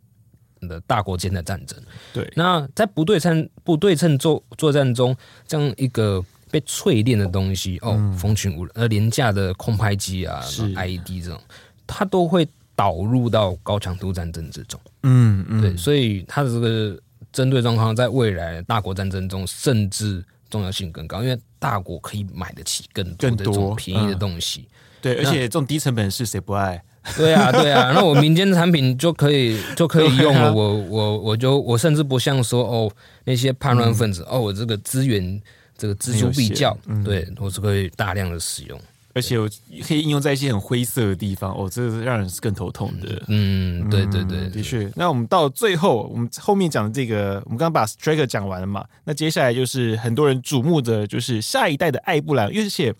[0.67, 1.77] 的大国间的战争，
[2.13, 2.31] 对。
[2.35, 5.15] 那在不对称不对称作作战中，
[5.47, 11.39] 这样一个被淬炼的东西，哦，蜂群无人呃廉价的空拍机啊，IED 这种，
[11.85, 14.79] 它都会导入到高强度战争之中。
[15.03, 15.77] 嗯嗯，对。
[15.77, 16.99] 所以它的这个
[17.31, 24.67] 针对状况，在未来大国战争中，甚至重要性更高，因为大国可以买得起更多的这种便宜的东西。
[25.01, 26.81] 对，而且这种低成本是谁不爱？
[27.17, 30.47] 对啊，对啊，那我民间产品就可以就可以用了。
[30.47, 32.91] 啊、我我我就我甚至不像说哦
[33.25, 35.41] 那些叛乱分子、嗯、哦，我这个资源
[35.77, 38.79] 这个锱铢必较，嗯、对我是可以大量的使用，
[39.13, 39.47] 而且我
[39.85, 41.53] 可以应用在一些很灰色的地方。
[41.53, 43.21] 哦，这个是让人是更头痛的。
[43.27, 44.89] 嗯，对对对，的确。
[44.95, 48.85] 那我们到最后，我们后面讲的这个，我们刚刚把 Striker 讲完了嘛？
[49.03, 52.93] 那接下来就是很多人瞩目的，就是下一代的艾布兰，而且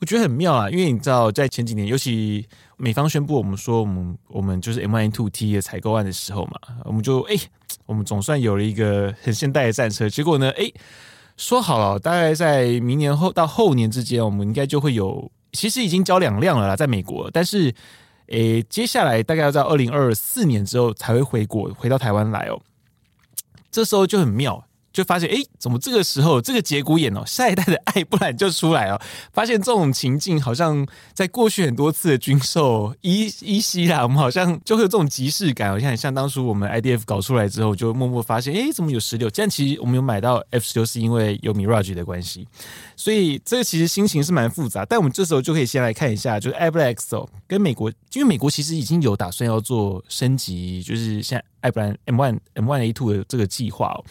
[0.00, 2.46] 我觉得很妙啊，因为你知道，在前几年，尤其。
[2.80, 6.52] 美方宣布我们说我们我们就是 M1A2T 的采购案的时候嘛，
[6.84, 7.34] 我们就哎、
[7.86, 10.08] 我们总算有了一个很现代的战车。
[10.08, 10.74] 结果呢，哎、欸，
[11.36, 17.28] 说好了，大概在明年后到后年之间，我们应该就会有，其实已经交两辆了啦，在美国。
[17.32, 17.74] 但是，
[18.28, 22.60] 诶、接下来大概要在二零二四年之后才会回国，回到台湾来哦。
[23.72, 24.67] 这时候就很妙。
[24.98, 29.00] 就发现，哎，怎么这个时候这个节骨眼哦，下一代的艾布兰就出来了。
[29.32, 30.84] 发现这种情境好像
[31.14, 35.70] 在过去很多次的军售依依稀啦，我们好像就会有这种即视感。
[35.70, 39.30] 好像很像当初我们 IDF 搞出来之后，就默默发现，哎，怎么有十六？
[39.30, 42.48] 但其实我们有买到 F 十六是因为有 Mirage 的关系，
[42.96, 44.84] 所以这个其实心情是蛮复杂。
[44.84, 54.04] 但我们这时候就可以先来看一下，就是艾布兰 X 哦，跟美国，因为美国其实已经有打算要做升级，就是像艾布兰 M one M one A two 的这个计划哦。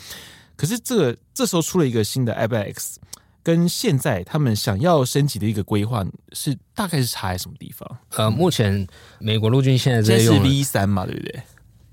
[0.57, 2.99] 可是这个这时候出了一个新的 Airbus X，
[3.43, 7.87] 跟现在他们想要升级的一个规划是大概是差在什么地方？
[8.15, 8.85] 呃，目前
[9.19, 11.41] 美国陆军现在在用 V 三嘛，对不对？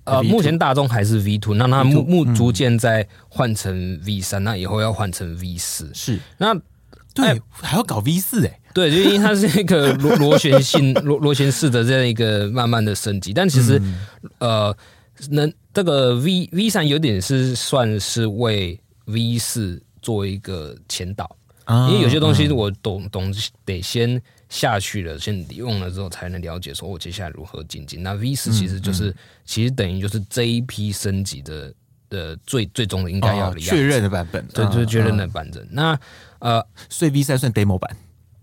[0.05, 5.91] 呃，目前大众还是 V two，那它目目逐渐在换成 V 三，那以后要换成 V 四。
[5.95, 6.55] 是，那
[7.15, 8.61] 对，哎、还要搞 V 四哎？
[8.73, 14.01] 对，就因为它是一个螺螺旋性 螺螺旋式的这样一个慢慢的升级，但其实、嗯、
[14.39, 14.77] 呃。
[15.31, 23.35] 能这个 V V 三有点是算是为 V 四做一个前导，啊、因为有些东西我懂懂
[23.65, 28.03] 得先下去了，先用了之后才能了解，说我接下来如何精进。
[28.03, 31.75] 那 V 四其实就是、嗯嗯、其实等于就是这一批升级的
[32.09, 35.63] 的最最终的应该要的、哦、确认的版本，对，就是确认的版本。
[35.65, 36.01] 啊、那
[36.39, 37.97] 呃，所以 V 三算 demo 版。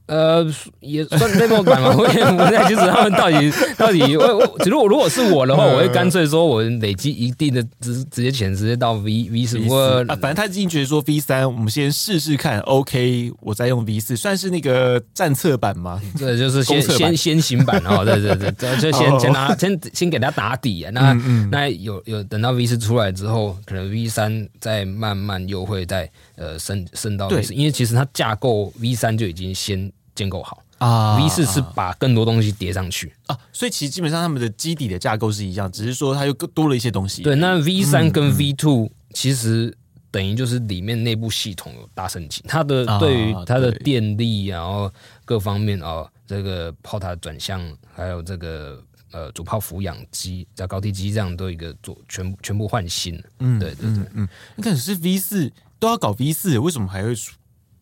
[0.07, 0.45] 呃，
[0.81, 26.09] 也算 demo 版嘛，我也不太清楚他们到底到底我我，如果如果是我的话，我会干脆说我累积一定的直直接钱直接到 V V 四，我啊，反正他已经觉得说 V 三，我们先试试看，OK，我再用 V 四，算是那个战策版嘛，对，就是先先先行版哦，对对对，就先先拿 先先给他打底啊，那、嗯嗯、那有有等到 V 四出来之后，可能 V 三再慢慢又会再
[26.41, 29.89] 呃升升到 V 四，因为其实它架构 V 三就已经先。
[30.13, 37.23] 建构好啊，V 四是把更多东西叠上去啊，所以其实基本上他们的基底的架构是一样，只是说它又更多了一些东西。
[37.23, 39.75] 对，那 V 三跟 V two 其实
[40.11, 44.91] 等于就是里面内部系统有大升级，它的对于它的电力，然后
[45.23, 53.15] 各方面哦，这个炮塔转向，还有这个呃主炮俯仰机、在高低机这样都一个做全全部换新。
[53.39, 54.27] 嗯，对对对，嗯，
[54.57, 55.51] 你看是 V 四
[55.81, 57.15] 都要搞 V 四，为什么还会？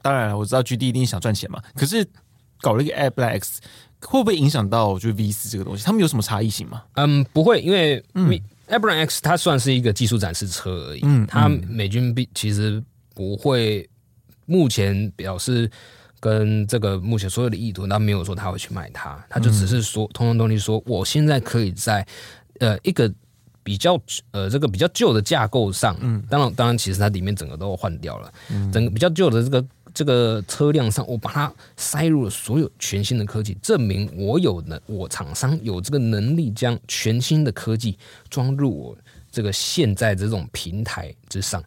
[0.02, 1.62] 当然，我知道 GD 一定想赚钱嘛。
[1.76, 2.08] 可是
[2.62, 3.60] 搞了一个 AirBlade X，
[4.02, 5.84] 会不会影响到就 V 四这个东西？
[5.84, 6.84] 他们有什么差异性吗？
[6.94, 8.02] 嗯，不会，因为
[8.70, 11.02] AirBlade X 它算是一个技术展示车而已。
[11.04, 12.82] 嗯，它美军必其实
[13.14, 13.90] 不会，
[14.46, 15.70] 目前表示
[16.22, 22.08] 跟这个目前所有的意图，他没有说他会去卖它，他就只是说，通通东西说，我现在可以在
[22.60, 23.14] 呃一个
[23.70, 24.02] 比较
[24.32, 29.64] 呃这个比较旧的架构上，嗯，当然当然，其实它里面整个都换掉了，嗯，整个比较旧的这个。
[29.92, 37.98] 这个车辆上，我把它塞入了所有全新的科技，证明我有能，我厂商有这个能力将全新的科技
[38.30, 38.98] 装入我
[39.32, 41.62] 这个现在这种平台之上，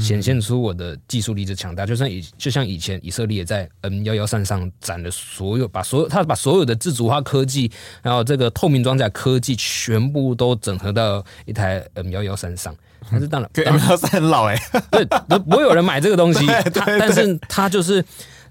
[0.00, 1.84] 显现出我的技术力之强大。
[1.86, 7.70] 就像以就像以前以色列在 M 幺幺三上展的所有，把所有他把所有的自主化科技，
[8.02, 12.74] 然后这个透明装甲科技全部都整合到一台 M 幺幺三上。
[13.10, 14.56] 但是当然，对，M 幺三很老哎，
[14.90, 15.04] 对，
[15.40, 16.46] 不会有人买这个东西。
[16.72, 18.02] 但是他就是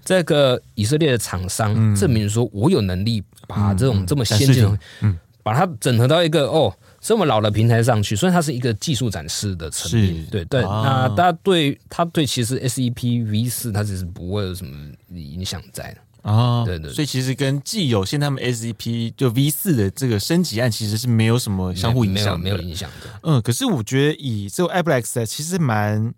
[0.04, 10.24] 这个以色列的厂商，证明说我有能力把这种这么先进的，嗯，把它整合到一个哦这么老的平台上去，所以它是一个技术展示的层面。
[10.30, 14.72] 对对，那大家对它对其实 SEP V 四它其实不会有什么
[15.10, 16.30] 影响在的。
[16.30, 23.10] 啊，对对，所以其实跟既有现在他们 SEP 就 V 四的这个升级案，其实是没有什么相互影响，没有影响的。
[23.24, 26.14] 嗯，可是我觉得以这个 AirBlade 其实蛮，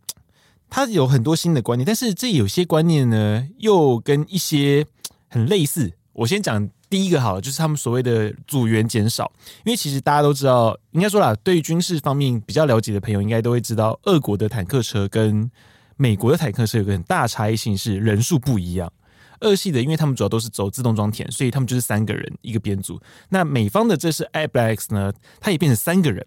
[0.68, 4.84] 它有很多新的观念，但是这有些观念呢，又跟一些
[5.30, 5.94] 很类似。
[6.12, 9.32] 我先讲第一个好了，就是他们所谓的组员减少，
[9.64, 15.50] 因为其实大家都知道，应该说啦，对于军事方面比较了解的朋友，应该都会知道，俄国的坦克车跟
[15.96, 18.92] 美国的坦克车有个很大差异性是人数不一样。
[19.40, 23.00] 俄系的，因为他们主要都是走自动装填，所以他们就是三个人一个编组。
[23.30, 26.24] 那美方的这是 a b l a x 呢，它也变成三个人。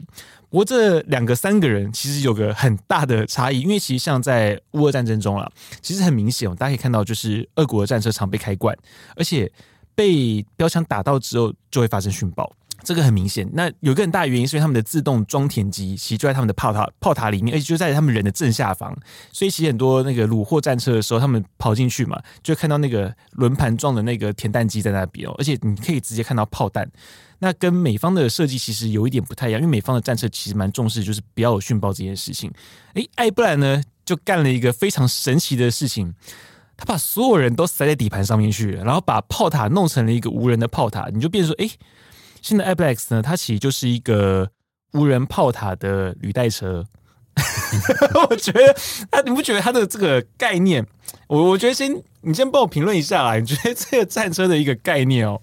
[0.50, 5.50] 不过这两个三个人其实有个很大的差异，因为其实像在乌俄战争中啊，
[5.82, 8.78] 其实很明显，大家可以看到，就是俄国的战车常被开罐，
[9.16, 9.50] 而且
[9.98, 12.54] 被标枪打到之后就会发生殉爆。
[12.84, 18.96] 这个很明显，那有一个很大的原因，是因为他们的自动装填机其实就在他们的炮塔炮塔里面，而且就在他们人的正下方，
[19.34, 26.88] 所以其实很多那个虏获战车的时候，他们跑进去嘛，就看到那个轮盘状的那个填弹机在那边哦，而且你可以直接看到炮弹。
[27.40, 32.50] 那跟美方的设计其实有一点不太一样，因为美方的战车其实蛮重视就是不要有殉爆这件事情。
[32.94, 36.14] 哎，艾布兰呢就干了一个非常神奇的事情，
[36.78, 41.70] 他把所有人都塞在底盘上面去，然后把炮塔弄成了一个无人的炮塔，你就变成说，哎。
[42.40, 44.50] 新的 AirBlade X 呢，它其实就是一个
[44.94, 46.86] 无人炮塔的履带车。
[48.30, 48.76] 我觉得，
[49.12, 50.86] 他，你不觉得他的这个概念？
[51.28, 53.38] 我我觉得先，你先帮我评论一下啦。
[53.38, 55.42] 你觉得这个战车的一个概念哦？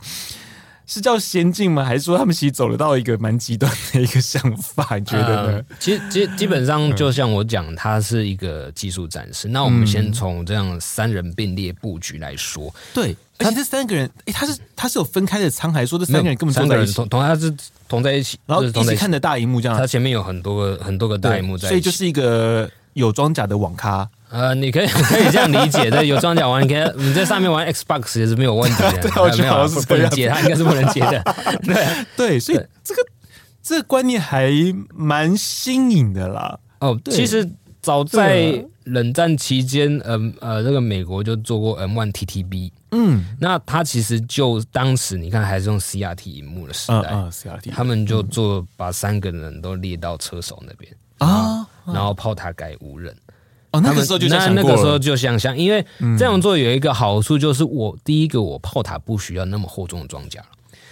[0.86, 1.84] 是叫先进吗？
[1.84, 4.96] 还是说他们其实走得到一个蛮极端的一个想法？
[4.98, 5.52] 你觉得呢？
[5.52, 9.48] 呃、其实，基基本上就像我讲，它是一个技术展示。
[9.48, 12.66] 那我们先从这样三人并列布局来说。
[12.66, 17.52] 嗯、对，而且这三个人，哎，他是他是有分开的舱，还是说这三个人根本三个人同同他是
[17.88, 19.78] 同在一起，然后一起看的大荧幕这样。
[19.78, 24.08] 他前面有很多个很多个大荧幕在，所以就是一个有装甲的网咖。
[24.30, 28.98] 呃，你可以 可以这样理解，对，有装甲玩，你可以你在上面玩 Xbox 也是没有问题的。
[29.02, 31.22] 对，我觉得好像是不能接，他应该是不能接的。
[31.62, 33.06] 对对，所以这个
[33.62, 34.50] 这个观念还
[34.92, 36.58] 蛮新颖的啦。
[36.80, 37.48] 哦，对其实
[37.80, 50.92] 早在冷战期间，嗯呃，这个美国就做过 M1 TTB，嗯，那他其实就当时你看还是用 CRT 萤幕的时代，啊 CRT，他们就做把三个人都列到车手那边
[51.26, 53.14] 啊，然后炮塔改无人。
[53.70, 55.84] 哦，那个时候就那那个时候就想象，因为
[56.16, 60.40] 这样做有一个好处，就是我第一个我炮塔不需要那么厚重的装甲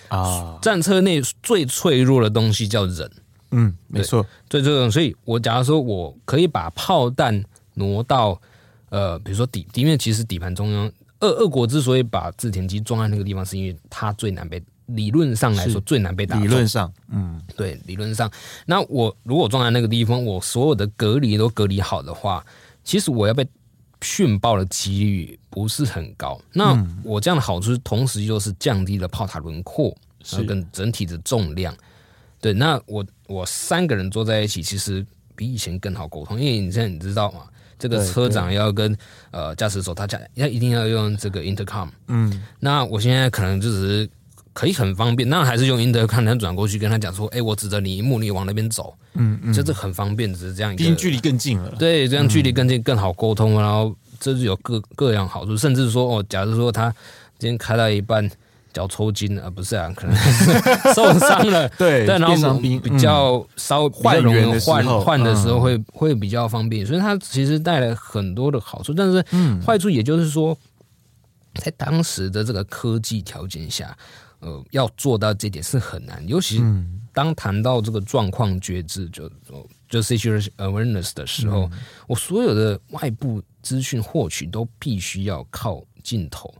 [0.08, 0.58] 啊。
[0.60, 3.08] 战车内最脆弱的东西叫人，
[3.52, 7.44] 嗯，没错，最这种，所以我假如说我可以把炮弹
[7.74, 8.40] 挪到
[8.88, 10.90] 呃，比如说底地面，其实底盘中央
[11.20, 14.60] 俄俄国之所以把自田机装在那个地方，是因为它最难被
[14.94, 16.38] 理论上来说最难被打。
[16.38, 18.30] 理论上，嗯，对，理论上。
[18.66, 22.44] 那我如果装在那个地方，我所有的隔离都隔离好的话，
[22.84, 23.46] 其实我要被
[24.00, 26.40] 训爆的几率不是很高。
[26.52, 31.74] 那我这样的好处，同时就是降低了炮塔轮廓，是跟整体的重量。
[32.40, 37.42] 对，那我我三个人坐在一起，其实比以前更好沟通，因为你现在你知道嘛，
[37.78, 38.96] 这个车长要跟
[39.30, 41.88] 呃驾驶手他讲，要一定要用这个 intercom。
[42.08, 44.10] 嗯，那我现在可能就只是
[44.52, 48.94] 可以很方便，那还是用 intercom，他转过去跟他讲说，哎，我指着你一幕，你往那边走。
[49.14, 51.74] 嗯嗯，就是很方便，只是这样一个，毕竟距离更近了。
[51.78, 56.90] 对，这样距离更近更好沟通，然后这是有各各样好处，甚至说哦，假如说他
[57.38, 58.30] 今天开到一半。
[58.74, 60.16] 脚抽筋了，不是啊，可能
[60.96, 61.68] 受伤了。
[61.76, 68.94] 对，但然后比较稍微换人换换的时候会会比较方便，所以它其实带来很多的好处。
[68.94, 69.22] 但是
[69.62, 70.56] 坏处也就是说，
[71.56, 73.94] 在当时的这个科技条件下，
[74.42, 76.22] 呃，要做到这点是很难。
[76.28, 76.60] 尤其
[77.12, 79.30] 当谈到这个状况觉知，就
[79.88, 81.70] 就 situation awareness 的时候，
[82.06, 86.52] 我所有的外部资讯获取都必须要靠镜头。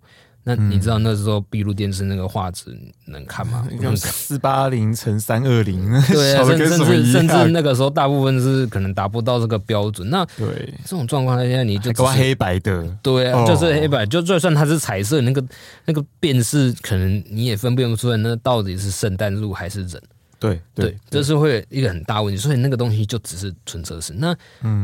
[0.44, 2.76] 那你知道那时候闭路电视那个画质
[3.06, 3.66] 能看吗？
[3.96, 10.08] 四八零乘三二零， 对啊，甚至甚至那个时候大部分是可能达不到这个标准。
[10.10, 15.44] 那对这种状况下，现在你就搞黑白的，对啊，就是黑白，就就算它是彩色，那个
[15.84, 20.02] 那个辨识可能你也分辨不出来，那到底是圣诞树还是人？
[20.40, 22.40] 对对，这是会一个很大问题。
[22.40, 24.12] 所以那个东西就只是纯测试。
[24.16, 24.36] 那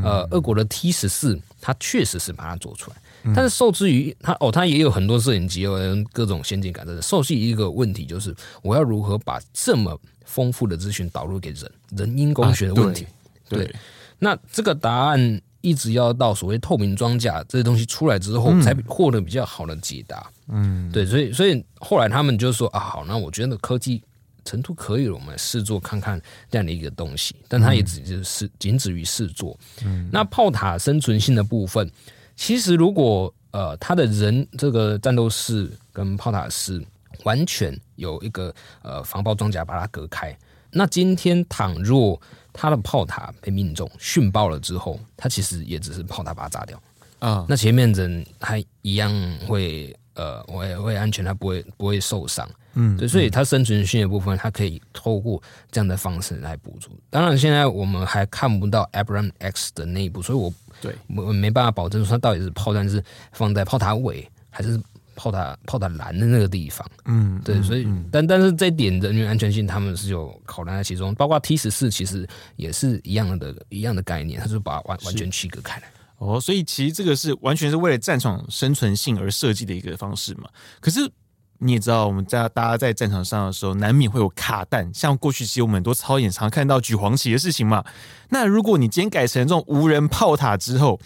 [0.04, 2.96] 呃，俄国的 T 十四，它确实是把它做出来。
[3.34, 5.78] 但是受制于它哦，它也有很多摄影机哦，
[6.12, 7.00] 各种先进感测。
[7.00, 13.04] 受制于一个问题，就是我要如何把这么丰富的资讯导入给人，人因工学的问题。
[13.04, 13.10] 啊、
[13.48, 13.76] 对，对，
[14.18, 20.30] 那这个答案一直要到所谓透明装甲这些东西出来之后，才获得比较好的解答。
[20.48, 24.02] 嗯，对，所以所以后来他们就说啊，好，那我觉得科技
[24.44, 27.34] 程度可以了，我们来试做看看这样的一个东西。
[27.48, 29.58] 但它也只是仅止于试做。
[29.84, 31.90] 嗯，那炮塔生存性的部分。
[32.39, 36.80] 其实，如果呃，他的人这个战斗室跟炮塔室
[37.24, 40.34] 完全有一个呃防爆装甲把它隔开，
[40.70, 42.18] 那今天倘若
[42.53, 46.80] 他的炮塔被命中殉爆了之后，他其实也只是炮塔把它炸掉。
[47.18, 49.12] 啊，那前面人还一样
[49.49, 52.46] 会呃会会安全，他不会不会受伤。
[52.74, 55.42] 嗯，对，所以它生存性的部分，它可以透过
[55.72, 56.90] 这样的方式来补足。
[57.10, 63.02] 当然，现在我们还看不到 Abrams X 的内部，所以我对我没办法保证说它到底是炮弹是
[63.32, 64.80] 放在炮塔尾，还是
[65.16, 66.88] 炮塔炮塔栏的那个地方。
[67.06, 71.12] 嗯，对，所以但但是这一点人员安全性，他们是有考量在其中。
[71.16, 75.88] 包括 T 十四其实也是一样的，一样的概念，它就把完完全区隔开来。
[76.18, 80.48] 哦，所以其实这个是完全是为了战场生存性而设计的一个方式嘛。
[80.80, 81.10] 可是。
[81.60, 84.88] 你也知道，我们在大家在战场上的时候，难免会有卡弹。
[84.94, 87.84] 像过去其实我们很多操演常看到举黄旗的事情嘛。
[88.28, 91.00] 那如果你今天改成这种无人炮塔之后，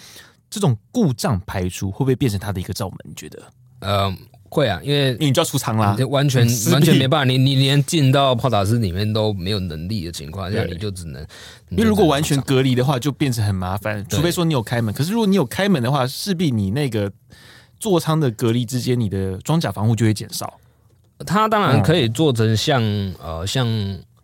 [0.51, 2.99] 这种故障排除会不会变成它的一个罩门？
[3.05, 3.43] 你觉得？
[3.81, 4.15] 嗯，
[4.53, 11.21] 会啊，因为你就要出舱啦，完全 完全没办法，你你连进到炮塔室里面都没有能力的情况下，你就只能，
[11.71, 14.05] 因为如果完全隔离的话，就变成很麻烦。
[14.09, 17.11] 除非说你有开门，可是如果你有开门的话，势必你那个。
[17.81, 20.57] 座舱的隔离之间，你的装甲防护就会减少。
[21.27, 23.67] 它当然可以做成像、嗯、呃像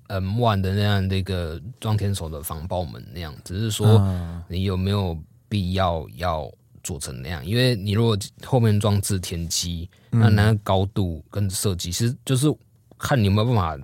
[0.07, 4.01] M One 的那样的一个装填手的防爆门那样，只是说
[4.47, 5.18] 你有没有
[5.49, 6.49] 必要要
[6.89, 7.45] 做成那样？
[7.45, 12.47] 因为你如果后面装置填机，那那个高度跟设计，其实就是
[12.99, 13.78] 看你有没有办法。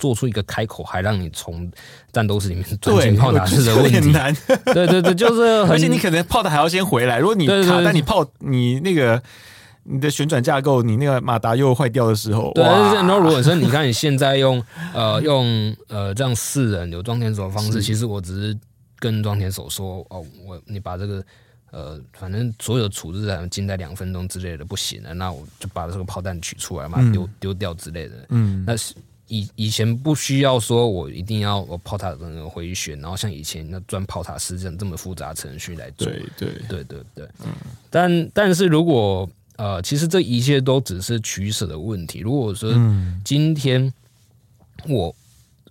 [0.00, 1.70] 做出一个开口，还让你从
[2.10, 4.34] 战斗室里面钻进炮塔室的问题，很难。
[4.64, 7.18] 对对对，就是，而且你可能炮塔还要先回来。
[7.18, 9.22] 如果你卡，但你炮你那个
[9.82, 12.64] 你的旋转架构，你那个马达又坏掉的时候，对。
[12.64, 14.64] 然后如果说你看你现在用
[14.96, 18.58] 呃用呃这样四人有装填手的方式，其实我只是
[18.98, 21.22] 跟装填手说哦，我你把这个
[21.70, 28.26] 呃反正所有处置在静在两分钟之类的不行了，那我就把这个炮弹取出来嘛，丢丢掉之类的。
[28.30, 28.94] 嗯，那是。
[29.32, 36.08] 以以前不需要说，我一定要我炮塔的那个回旋，然后像以前那钻炮塔是这样这么复杂程序来做。
[36.08, 37.28] 对对对对对。
[37.44, 37.52] 嗯。
[37.88, 42.18] 但但是如果呃，其实这一切都只是取舍的问题。
[42.18, 42.72] 如果说
[43.24, 43.92] 今天
[44.88, 45.14] 我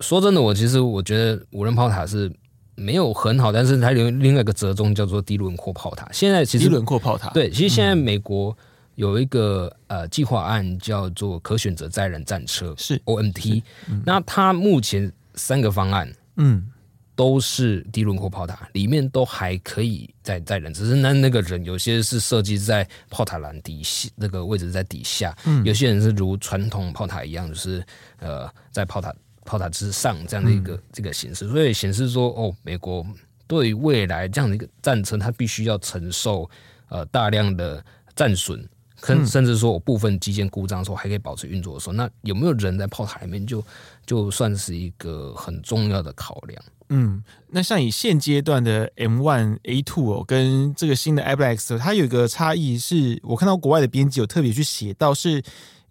[0.00, 2.32] 说真的，我其实我觉得无人炮塔是
[2.80, 6.08] 没有很好，但是它有另外一个折中叫做低轮廓炮塔。
[6.12, 8.56] 现在其实低轮廓炮塔对，其实现在美国。
[8.96, 13.62] 有一个呃计划案叫做可选择载人战车，是 OMT。
[14.04, 16.66] 那它目前三个方案，嗯，
[17.14, 27.82] 都是低轮廓炮塔，里面都还可以载载人，只是那那个人有些是设计在炮塔栏底下，那个位置在底下，嗯，有些人是如传统炮塔一样，就是
[28.18, 29.14] 呃在炮塔
[29.50, 33.04] 炮塔之上这样的一个、嗯、这个形式，所以显示说哦，美国
[33.48, 36.48] 对于未来这样的一个战争，它必须要承受
[36.88, 37.84] 呃大量的
[38.14, 38.64] 战损。
[39.02, 43.64] 甚甚至说，我部分机件故障的时候还可以保持运作的时候，那有没有人在炮塔里面就
[44.04, 46.62] 就算是一个很重要的考量。
[46.90, 55.42] 嗯，那像以现阶段的 M1A2 哦，跟这个新的 ABLAX，它有一个差异是，我看到国外的编辑有特别去写到是，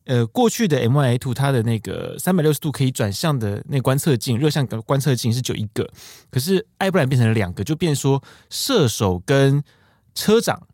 [0.09, 5.87] 呃，过去的 M1A2 它的那个三百六十度可以转向的那观测镜，热像观测镜是就一个，
[6.31, 9.63] 可是艾布兰变成了两个，就变说射手跟
[10.15, 10.67] 车长。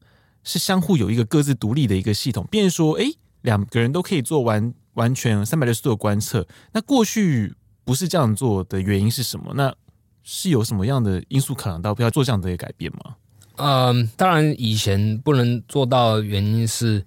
[0.47, 3.05] 是相互有一个各自独立的一个系统，变说，哎，
[3.41, 6.47] 两个人都可以做完完全三百六十度的观测。
[6.71, 7.51] 那过去
[7.83, 9.51] 不是这样做的原因是什么？
[9.55, 9.73] 那
[10.23, 13.15] 是有什么样的因素考量到不要做这样的一个改变吗？
[13.55, 17.03] 嗯，当然以前不能做到原因是，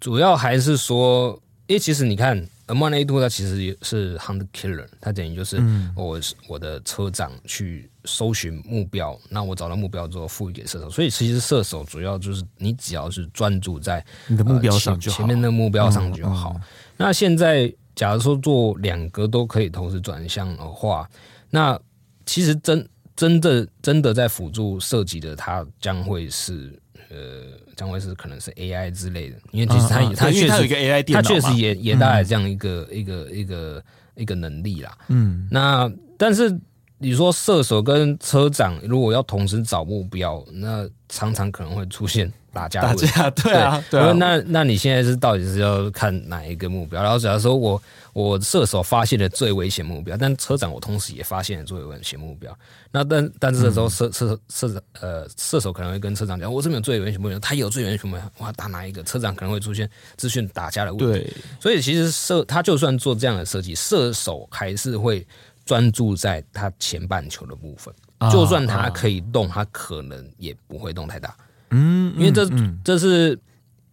[0.00, 2.46] 主要还是说，哎，其实你看。
[2.66, 5.62] M1A2 它其实也是 Hunt Killer，它等于就是
[5.94, 6.18] 我
[6.48, 16.58] 我的车长去搜寻目标，那我找到目标之后赋予给射手，所以其实射手主要就是你只要是专注在你的目标上就好，前面的目标上就好。
[16.96, 21.06] 那现在假如说做两个都可以同时转向的话，
[21.50, 21.78] 那
[22.24, 26.80] 其实真真的真的在辅助射击的，它将会是。
[27.10, 27.42] 呃，
[27.74, 33.84] 将会是可能是 AI 之类的，因为其实它它确实有一个 AI 电脑，它确实也也带来这样一个、嗯、一个一个
[34.16, 34.96] 一个能力啦。
[35.08, 36.58] 嗯，那但是
[36.98, 42.32] 你说射手跟车长如果要同时找目标，那常常可能会出现。
[42.54, 44.12] 打架，打架， 对啊，对啊。
[44.12, 47.02] 那那你现在是到底是要看哪一个目标？
[47.02, 47.82] 然后假如说我
[48.12, 52.56] 我射手发现了最危险目标，但车长我同时也发现了最危险目标。
[52.92, 59.02] 那但但是这时候射射射长呃射手可能会跟车长讲，我这边有最危险目标，他有最危险目标，我要打哪一个？
[59.02, 61.18] 车长可能会出现资讯打架的问题。
[61.24, 65.26] 对，所以其实射他就算做这样的设计，射手还是会
[65.64, 67.94] 专注在他前半球的部分。
[68.32, 71.36] 就算他可以动，他可能也不会动太大。
[71.70, 72.48] 嗯，因为这
[72.82, 73.38] 这是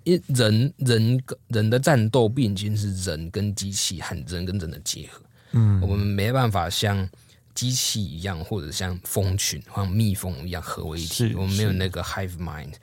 [0.03, 5.21] 一人人人的战斗，毕竟是人跟机器和人跟人的结合。
[5.51, 7.09] 嗯，我们没办法像
[7.53, 11.33] 机器一样，或者像蜂群、像蜜蜂一样合为一体。
[11.35, 12.73] 我们没有那个 hive mind。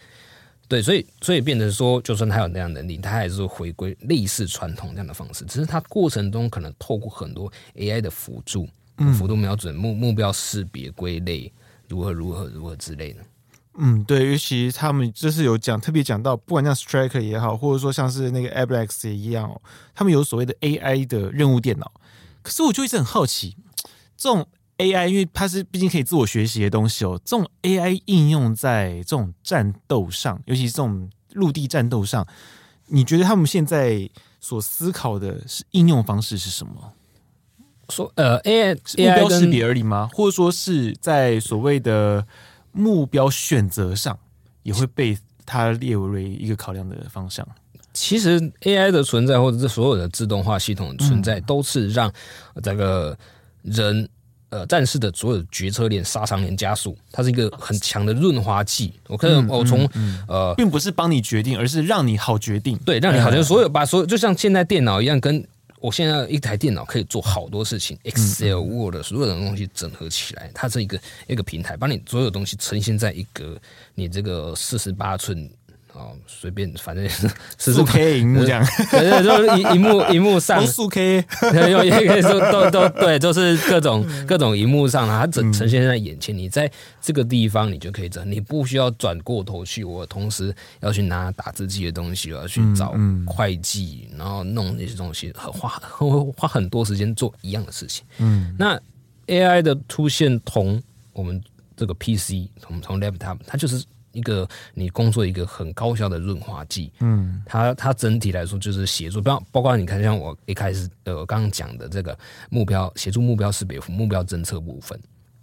[0.66, 5.46] 对，所以所以变成说，就算他有那样的能力，他还是回归类似传统这样的方式。
[5.46, 8.68] 只是他过程中可能透过很多 AI 的辅助，
[9.14, 11.52] 辅助瞄准目目标识别归类，
[11.88, 13.20] 如何如何如何之类的。
[13.80, 19.62] 嗯，对，尤其他们就是有讲特别讲到，不管像 Striker 也好，或者说像是那个 Ablex 也一样哦，
[19.94, 21.92] 他们有所谓的 AI 的任务电脑。
[22.42, 23.56] 可是我就一直很好奇，
[24.16, 24.44] 这种
[24.78, 32.26] AI，因为它是毕竟可以自我学习的东西哦，这种 AI 应用在这种战斗上，尤其是这种陆地战斗上，
[32.86, 36.94] 你觉得他们现在所思考的是应用方式是什么？
[37.90, 40.10] 说呃，AI 目标识别而已吗？
[40.12, 42.26] 或者说是在所谓的
[42.72, 44.18] 目标选择上
[44.62, 45.16] 也会被
[45.46, 47.46] 它列为一个考量的方向。
[47.94, 52.12] 其实 AI 的存在，或者是所有的自动化系统的存在，都是让
[52.62, 53.16] 这个
[53.62, 54.08] 人
[54.50, 56.96] 呃战士的所有决策链、杀伤链加速。
[57.10, 58.92] 它是一个很强的润滑剂。
[59.08, 59.88] 我可能我从
[60.28, 62.76] 呃，并不是帮你决定，而是让你好决定。
[62.84, 63.44] 对，让你好决定。
[63.44, 65.44] 所有把所有，就像现在电脑一样，跟。
[65.80, 73.60] 我现在一台电脑可以做好多事情，Excel、Word 所有的东西整合起来，它是一个一个平台，把你所有东西呈现在一个
[73.94, 75.48] 你这个四十八寸。
[75.98, 77.08] 哦，随便，反正
[77.58, 81.24] 四 K 荧幕这样，对对，就是荧荧幕荧幕上四 K，
[81.70, 86.70] 有也可以说都都对，就是各种各种荧幕上它整呈现在眼前，你在
[87.02, 92.94] 这个地方你就可以整，你不需要转过头去，我同时要去拿打字机的东西，我要去找
[93.26, 95.68] 会计，然后弄那些东西，花
[95.98, 98.04] 会花很多时间做一样的事情。
[98.18, 98.80] 嗯，那
[99.26, 100.80] AI 的出现同
[101.12, 101.42] 我们
[101.76, 103.84] 这个 PC 从从 Laptop，它就是。
[104.18, 112.18] 一个你工作一个很高效的润滑剂，嗯，它它整体来说就是协助，包包括你看，像我一开始呃我刚刚讲的这个
[112.50, 114.98] 目标协助目标识别、目标侦测部分，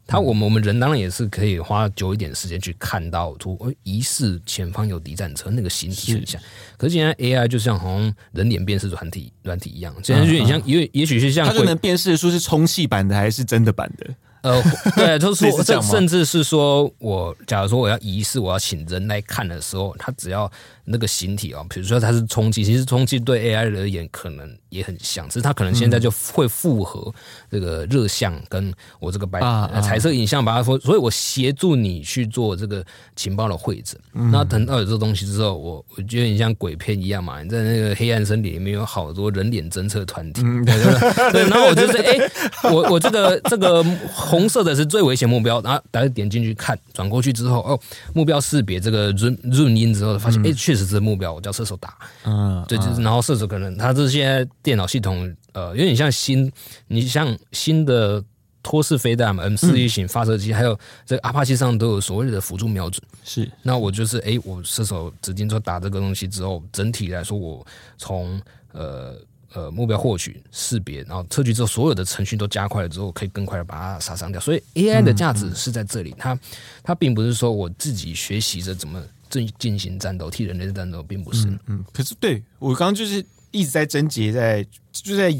[0.05, 6.41] 它我们我们人当然也是可以花久一点时间去看到，说疑似前方有敌战车那个形体很像，
[6.77, 14.13] 可是现在 AI 就像好像人脸辨识软体软体一样，现在就有点像，因为也许是像它就能辨识出是充气版的还是真的版的。
[14.45, 14.61] 呃，
[14.95, 20.49] 对，就是说，这甚至是说我假如说我要仪式，我要请人来看的时候，他只要
[20.85, 27.13] 那个形体啊，比如说它是冲击，其实冲击对 AI 而言可能也很像，只是它可能现在就会复合
[27.49, 33.97] 这个热像跟我这个白、嗯、彩色影像把它说，所以我协助你去做这个情报的绘制。
[34.11, 42.31] 那、嗯、等到有这个东西之后，我我觉得你像鬼片一样嘛，你在那个黑暗森林里面有好多人脸侦测团体，嗯、对对对，对， 然后我就是哎、欸，
[42.71, 43.83] 我我这个这个。
[44.13, 47.79] 红色的是最危险目标，然后大家点进去看，转过去之后，哦，
[48.13, 56.51] 目标识别这个 zoom zoom in 之后，发现哎，确、嗯、实是目标，我叫射手打，嗯，对，就是，然后射手可能他这些电脑系统，呃，有点像新，
[56.87, 58.23] 你像新的
[58.61, 67.65] 托式飞弹嘛，M 四一型发射机，嗯、还有这个阿帕奇上都有所谓的辅助瞄准，是，那我就是哎，我射手指定说打这个东西之后，整体来说，我
[67.97, 69.15] 从呃。
[69.53, 74.41] 呃，目标获取、识别，然后测距之后，所有的程序都加快了之后，可以更快的把它杀伤掉。
[74.41, 76.39] 所以 AI 的价值是在这里，嗯嗯、它
[76.83, 79.01] 它并不是说我自己学习着怎么
[79.39, 81.47] 进进行战斗、替人类的战斗，并不是。
[81.67, 85.33] 嗯，可是对我刚刚就是一直在纠结，在就在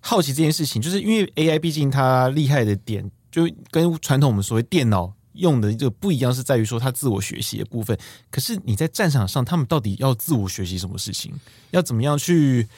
[0.00, 7.96] 好奇这件事情，就是因为 AI 毕竟它厉害的点，就跟传统我们所谓电脑用的这个不一样，是在于说它自我学习的部分。
[8.30, 11.32] 可是你在战场上，他们到底要自我学习什么事情？
[11.70, 12.68] 要怎么样去？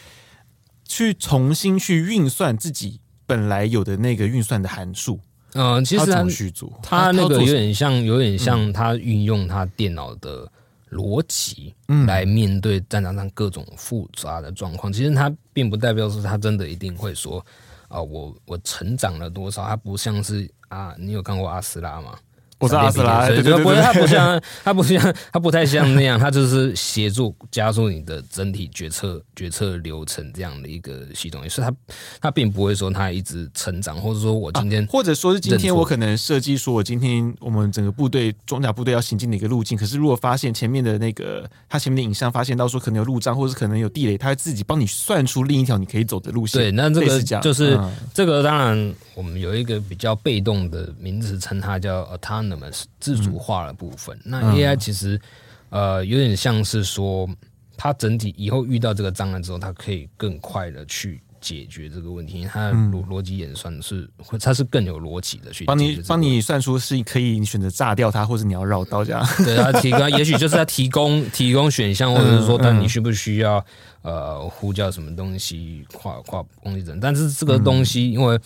[0.87, 5.19] 去重新去运算自己本来有的那个运算的函数，
[5.55, 6.25] 嗯、呃，其实他
[6.83, 10.49] 他那个有点像，有点像他运用他电脑的
[10.91, 11.75] 逻辑
[12.07, 14.93] 来面对战场上各种复杂的状况。
[14.93, 17.39] 其实他并不代表说他真的一定会说
[17.89, 19.67] 啊、呃，我我成长了多少？
[19.67, 22.19] 他不像是啊，你有看过阿斯拉吗？
[22.65, 31.75] 我是阿斯拉，对对对，不是，他不像，他不像，他不太像那样，他就是协助加速你的整体决策决策流程这样的一个系统，所以他
[32.23, 46.63] 他并不会说他一直成长，或者说我今天、啊，或者说是今天我可能设计说我今天我们整个部队装甲部队要行进的一个路径，可是如果发现前面的那个他前面的影像发现到说可能有路障，或者是可能有地雷，他会自己帮你算出另一条你可以走的路线。
[46.63, 52.54] 对，那这个就是、嗯、这个当然我们有一个比较被动的名词称它叫 autonomous
[53.01, 55.21] 自主化的部分，嗯、那 AI 其实，
[55.71, 57.29] 呃，有点像是说，
[57.77, 62.47] 它整体以后遇到这个障碍之后，它可以更快的去解决这个问题。
[62.51, 64.09] 它的逻逻辑演算是，
[64.41, 69.27] 它是更有逻辑的去帮你帮你算出是可以你选择炸掉它，或者你要绕道这样。
[69.45, 73.65] 对，它提供，也许就是它提供 提供选项，或者是说，但你需不需要
[74.03, 76.99] 呃呼叫什么东西跨跨攻击人？
[77.01, 78.39] 但是这个东西，因为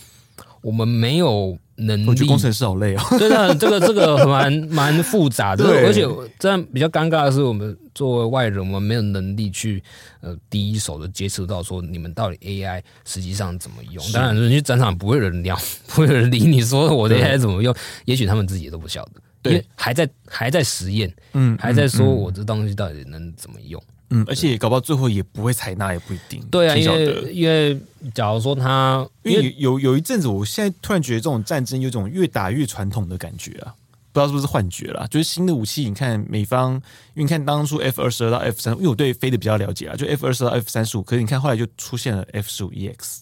[0.62, 1.59] 我们没有。
[1.79, 3.03] 能力，我觉得工程师好累哦。
[3.18, 6.07] 对的，这个这个蛮蛮复杂的，而且
[6.39, 9.83] 这样比较尴尬的是，我们作为外人，我们没有能力去
[10.20, 14.05] 呃第一手的接触到说你们到底 AI 实际上怎么用。
[14.12, 15.57] 当然，你去战场不会有人聊，
[15.89, 17.74] 不会有人理你说我的 AI 怎么用，
[18.05, 19.05] 也许他们自己都不晓
[19.43, 23.81] 得，因为还在还在实验，嗯，还在说我这东西到底能怎么用。
[23.81, 26.42] 嗯，而且搞不好最后也不会采纳，也不一定。
[26.50, 27.78] 对啊，因为因为
[28.14, 33.74] 假如说他，因为有有一阵子，我现在突然觉得这种战争有种越打越传统的感觉啊，
[34.12, 35.06] 不知道是不是幻觉啦。
[35.11, 36.72] 就是新的武器，你看美方，
[37.14, 43.18] 因为你看当初 F 二十二到 F 三，因为我对飞的比较了解啊，就 F 二十二到 F 三十五，可是你看后来就出现了 F 十五 EX，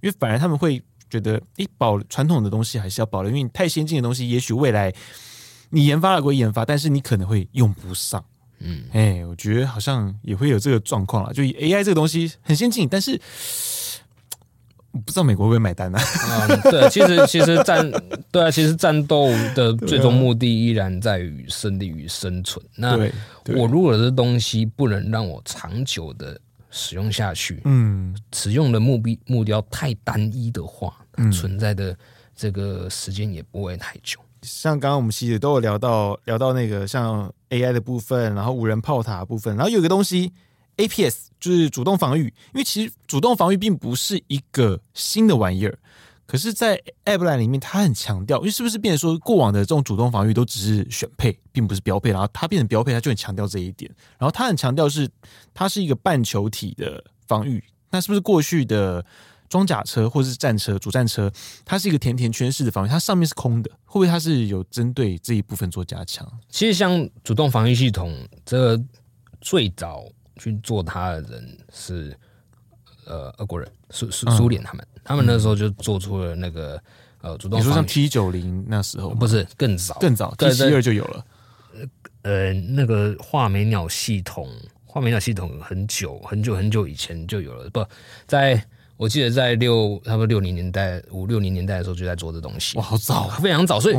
[0.00, 4.90] 因为反而他们会觉得，诶，保传统的东西还是要保留，因为你太先进的东西，也许未来
[5.68, 8.24] 你研发了归研发，但是你可能会用不上。
[8.60, 11.32] 嗯，哎，我觉得好像也会有这个状况啊。
[11.32, 13.20] 就 AI 这个东西很先进，但是
[14.92, 15.98] 不知道美国会不会买单呢？
[15.98, 16.46] 啊？
[16.48, 17.90] 嗯，对，其实 其实战
[18.30, 22.64] 对啊，其实战斗的最终目的依然在于胜利与生存。
[22.76, 22.96] 那
[23.56, 26.38] 我如果这东西不能让我长久的
[26.70, 30.96] 使用下去，嗯，使用的目的目标太单一的话，
[31.32, 31.96] 存在的
[32.34, 34.18] 这个时间也不会太久。
[34.42, 40.32] 像刚刚我们其实都有聊到聊到那个像 AI 的部分，然后无人炮塔部分，然后有一个东西
[40.76, 45.78] APS 就是主动防御，因为其实主动防御并不是一个新的玩意儿，
[46.26, 55.08] 可是，在 AppLine 里面它很强调，因为是不是变成说过往的这种主动防御都只是选配，并不是标配，然后它变成标配，它就很强调这一点，然后它很强调是
[55.52, 59.04] 它是一个半球体的防御，那是不是过去的？
[59.50, 61.30] 装甲车或者是战车、主战车，
[61.64, 66.26] 它是一个甜甜圈式的防御，它上面是空的，会不会它是有针对这一部分做加强？
[66.48, 68.82] 其实像主动防御系统，这个
[69.40, 72.16] 最早去做它的人是
[73.06, 76.80] 呃俄国人，苏苏苏联他们，嗯、他们那时候就做出了那个
[77.20, 77.62] 呃主动防御。
[77.62, 79.10] 你说像 T 九零那时候？
[79.10, 79.98] 不是更早？
[79.98, 81.26] 更早，T 七二就有了。
[82.22, 84.48] 呃，那个画眉鸟系统，
[84.84, 87.84] 画眉鸟系统很久很久很久以前就有了，不
[88.28, 88.64] 在。
[89.00, 93.80] 我记得在六差不多六零年代五六零年代的时候就在做这东西，哇，好早，啊非常早。
[93.80, 93.96] 所以，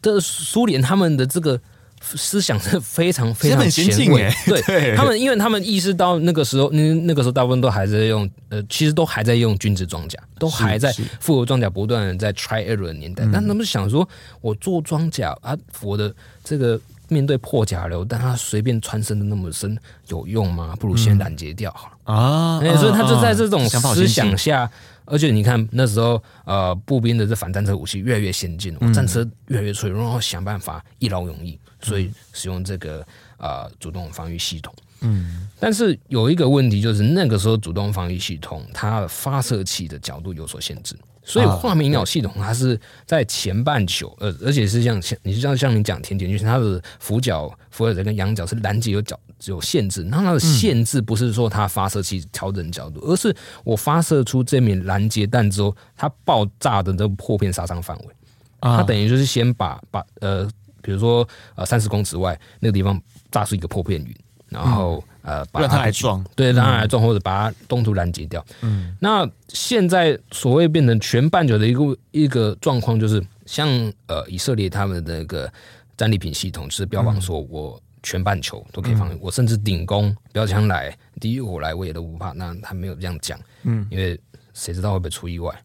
[0.00, 1.60] 这苏联他们的这个。
[2.00, 13.26] 思想是非常非常前卫，对， 对他们，因为他们意识到那个时候，那那个时候大部分都还在用，呃，其实都还在用军制装甲，都还在复合装甲不断的在 try error 的年代。
[13.32, 14.08] 但他们想说，
[14.40, 16.14] 我做装甲啊，我的
[16.44, 19.76] 这个面对破甲流，但它随便穿身的那么深
[20.06, 20.76] 有用吗？
[20.78, 22.76] 不如先拦截掉好了、嗯、啊、欸。
[22.76, 24.70] 所以他就在这种思想下。
[25.10, 33.02] 而且你看那时候，呃，步兵的这反战车武器越来越先进，战车越来越脆弱，然后想办法一劳永逸，所以使用这个
[33.38, 34.70] 呃主动防御系统。
[35.00, 40.94] 嗯，但是有一个问题就是那个时候主动防御系统它发射器的角度有所限制。
[41.28, 50.02] 所以画眉鸟系统它是在前半球，呃，而且是像像你就像像你讲甜甜圈，它的俯角、俯耳跟仰角是拦截有角有限制。
[50.04, 58.06] 那它的限制不是说它发射器调整角度，而是我发射出这枚拦截弹之后，它爆炸的这个破片杀伤范围，
[58.60, 60.48] 它等于就是先把把呃，
[60.80, 62.98] 比如说呃三十公尺外那个地方
[63.30, 64.16] 炸出一个破片云，
[64.48, 65.04] 然后。
[65.28, 68.44] 呃，把它来撞，对，让它来撞，或者把它中途拦截掉。
[68.62, 73.68] 嗯，那现在所谓变成全半球的一个一个状况，就是像
[74.06, 75.52] 呃以色列他们的那个
[75.96, 82.32] 战利品系统，就是标榜说我全半球都可以防御，我甚至顶攻标枪来，第一火来我也都不怕。
[82.32, 84.18] 那他没有这样讲，嗯，因为。
[84.58, 85.54] 谁知道会不会出意外？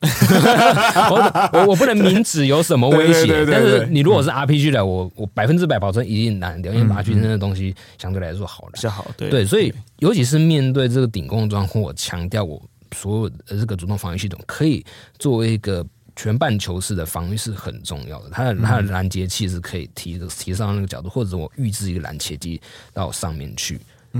[1.10, 9.08] 我我我不能明指有什么威胁，对对对对对，但是你如果是 RPG 的，我我百分之百保证一定难掉，因为马军那个东西相对来说好的比较好。
[9.18, 12.62] 对对，所以尤其是面对这个顶攻状况，我强调我
[12.96, 14.86] 所有的这个主动防御系统可以
[15.18, 15.84] 作为一个
[16.16, 18.30] 全半球式的防御是很重要的。
[18.32, 22.62] 它的它的拦截器是可以提提上那个角度，或者我预置一个拦截机
[22.94, 23.80] 到上面去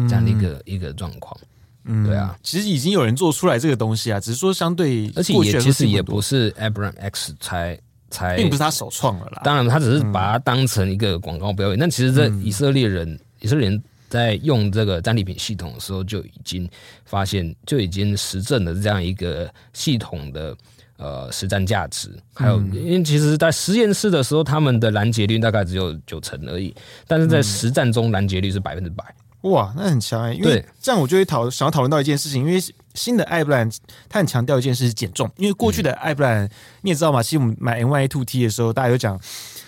[0.10, 1.40] 这样的一个一个状况。
[1.86, 7.78] 嗯，对啊，其实已经有人做出来这个东西啊，只是说相对，而且也其实也不是 Abrams X 才
[8.10, 9.42] 才，并不是他首创了啦。
[9.44, 11.76] 当然，他只是把它当成一个广告标语。
[11.78, 16.70] 那、嗯、其实，在以色列人、嗯，以色列人在用这个战利品系统的时候，就已经
[17.04, 20.56] 发现，就已经实证了这样一个系统的
[20.98, 22.10] 呃实战价值。
[22.34, 26.74] 还有，因为其实，在实验室的时候，他们的拦截率大概只有九成而已，
[27.08, 29.04] 但是在实战中，拦截率是百分之百。
[29.44, 30.36] 哇，那很强哎、欸！
[30.36, 32.62] 因为这样我就会讨想要讨论到一件事情，因为
[32.94, 33.70] 新的艾布兰
[34.08, 36.50] 他很强调一件事是减重，因为过去的艾布兰
[36.82, 39.20] 你也知道嘛，其实我们买 M1A2T 的时候，大家有讲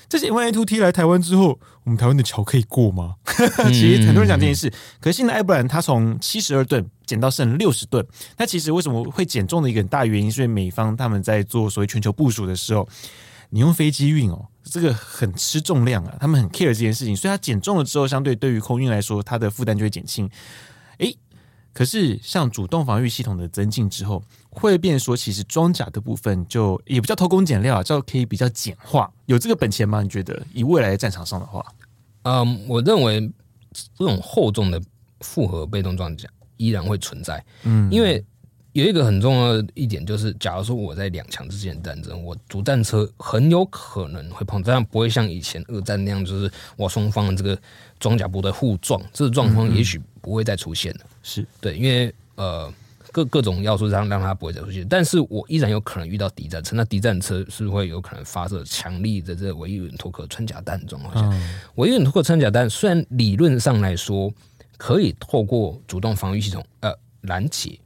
[0.08, 3.16] 这些 M1A2T 来台湾之后，我们台湾的桥可以过吗？
[3.68, 4.72] 其实很多人讲这件事，
[5.02, 8.06] 可是新的艾布兰它从七十二吨减到剩六十吨，
[8.38, 12.88] 那其实为什么会减重的一个很大原因，是因为美方他们在做所谓全球部署的时候，
[13.50, 14.46] 你用飞机运哦。
[14.66, 20.30] 这个很吃重量啊，他们很 care 这件事情，所以它减重了之后，相对对于空运来说，它的负担就会减轻。
[20.98, 21.16] 诶，
[21.72, 29.12] 可是像主动防御系统的增进之后，会变说，其实装甲的部分就也不叫偷工减料啊，叫可以比较简化。
[29.28, 30.02] 有这个本钱吗？
[30.02, 31.66] 你觉得以未来的战场上的话，
[32.24, 33.32] 嗯，我认为
[33.98, 34.82] 这种厚重的
[35.22, 38.26] 复合被动装甲依然会存在，嗯，因为。
[38.76, 47.58] 有一个很重要的一点，就是假如说我在两强之间的战争，我主战车很有可能会碰，这样不会像以前二战那样，就是我双方的这个
[48.02, 51.00] 装甲部队互撞，这个状况也许不会再出现了。
[51.24, 52.70] 是对，因为呃
[53.14, 61.42] 各各种要素让让它不会再出现，但是我依然有可能遇到敌战车，那敌战车是会有可能发射强力的这个维伊尔托克穿甲弹这种好像
[61.76, 64.30] 维伊尔托克穿甲弹虽然理论上来说
[64.76, 67.80] 可以透过主动防御系统呃拦截。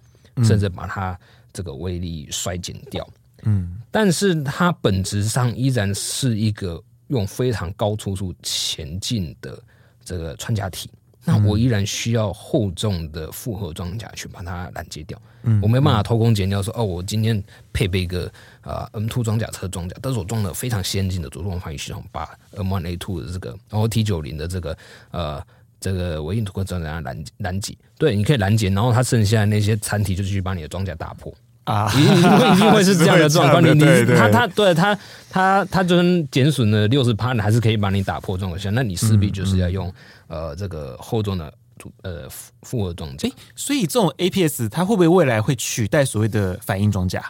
[0.43, 1.19] 甚至把它
[1.51, 3.07] 这个威力衰减掉，
[3.43, 9.61] 嗯，但是它本质上依然是一个用非常高速度前进的
[10.03, 10.89] 这个穿甲体。
[11.25, 15.21] 那我依然需要厚重的复合装甲去把它拦截掉。
[15.43, 18.31] 嗯，我没办法偷工减料说哦，我今天配备一个
[18.61, 24.77] 啊 M2 装甲车装甲，但是我装了非常先进的主动防御系统，把 M1A2 的这个，然后 T90 的这个
[25.11, 25.45] 呃。
[25.79, 33.61] 这个维因图克装甲拦拦截，对，你可以拦截，然后它剩下的那些残体就继续把你的装甲打破啊，一定会一定会是这样的状况。
[33.63, 34.97] 你你他他对他
[35.29, 38.73] 他他就算减损了六十趴，还是可以把你打破这种。
[38.73, 39.87] 那你势必就是要用、
[40.27, 41.53] 嗯、呃这个厚重的
[42.01, 42.27] 呃
[42.63, 43.29] 复合装甲。
[43.55, 47.23] 所以这种 APS 它会不会未来会取代所谓的反应装甲？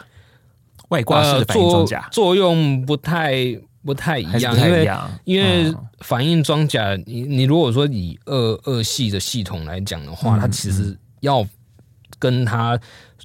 [0.88, 3.56] 外挂式的反应装甲、呃、作用不太。
[3.82, 4.90] 不太一样，因为
[5.24, 11.46] 因为反应装甲，你你如果说以二二系的系统来讲的话，它其实要
[12.18, 12.78] 跟它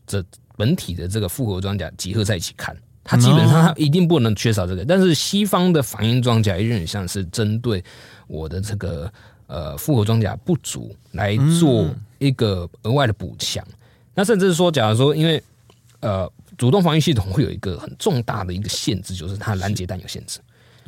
[0.08, 0.24] 的
[0.56, 4.86] 本体的这个复合装甲结合在一起看，它基本上它一定不能缺少这个。
[4.86, 7.84] 但是西方的反应装甲有点像是针对
[8.28, 9.12] 我的这个
[9.47, 11.86] 呃复合装甲不足来做
[12.18, 13.62] 一个额外的补强。
[14.14, 15.43] 那甚至是说，假如说因为
[15.99, 20.39] 呃主动防御系统会有一个很重大的一个限制，就是它拦截弹有限制。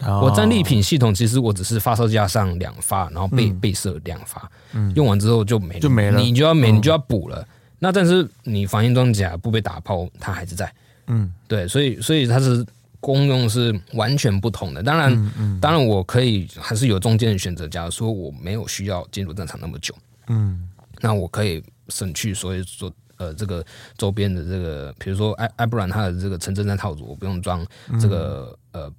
[0.05, 4.49] 哦、我战利品系统其实我只是发射架上两发，然后被备射两发，
[4.95, 7.47] 用完之后就没了，就没了，你就要没，你就要补了。
[7.79, 10.71] 那但是你防御装甲不被打炮，它还是在。
[11.07, 12.65] 嗯，对，所以所以它是
[12.99, 14.83] 功用是完全不同的。
[14.83, 17.67] 当然，嗯嗯、当然我可以还是有中间的选择。
[17.67, 19.95] 假如说我没有需要进入战场那么久，
[20.27, 20.67] 嗯，
[20.99, 23.65] 那我可以省去所以说呃这个
[23.97, 27.65] 周边的这个，比如说艾艾布兰它的这个城镇战套组，我不用装
[28.01, 28.93] 这个、嗯、呃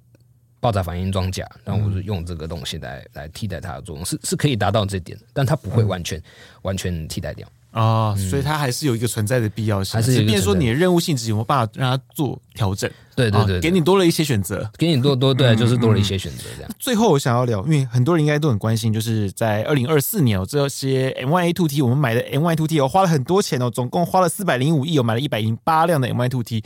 [0.59, 6.23] 爆炸反应装甲，然后我是用这个东西来来替代它的作用，是是可以达到这点的，但它不会完全、嗯、
[6.63, 7.47] 完全替代掉。
[7.71, 12.89] 啊、哦，所以它还是有一个存在的必要性，还是即便说你的任务性质有没有办法让它做调整？
[13.15, 16.71] 对对对，哦，给你多了一些选择，给你多多对，就是多了一些选择这样。
[16.79, 26.63] 最后我想要聊，因为很多人应该都很关心，就是在二零二四年哦，这些 my to T，我们买的 M Y Two T 哦，花了很多钱哦，总共花了四百零五亿哦，买了一百零八辆的 M Y Two T，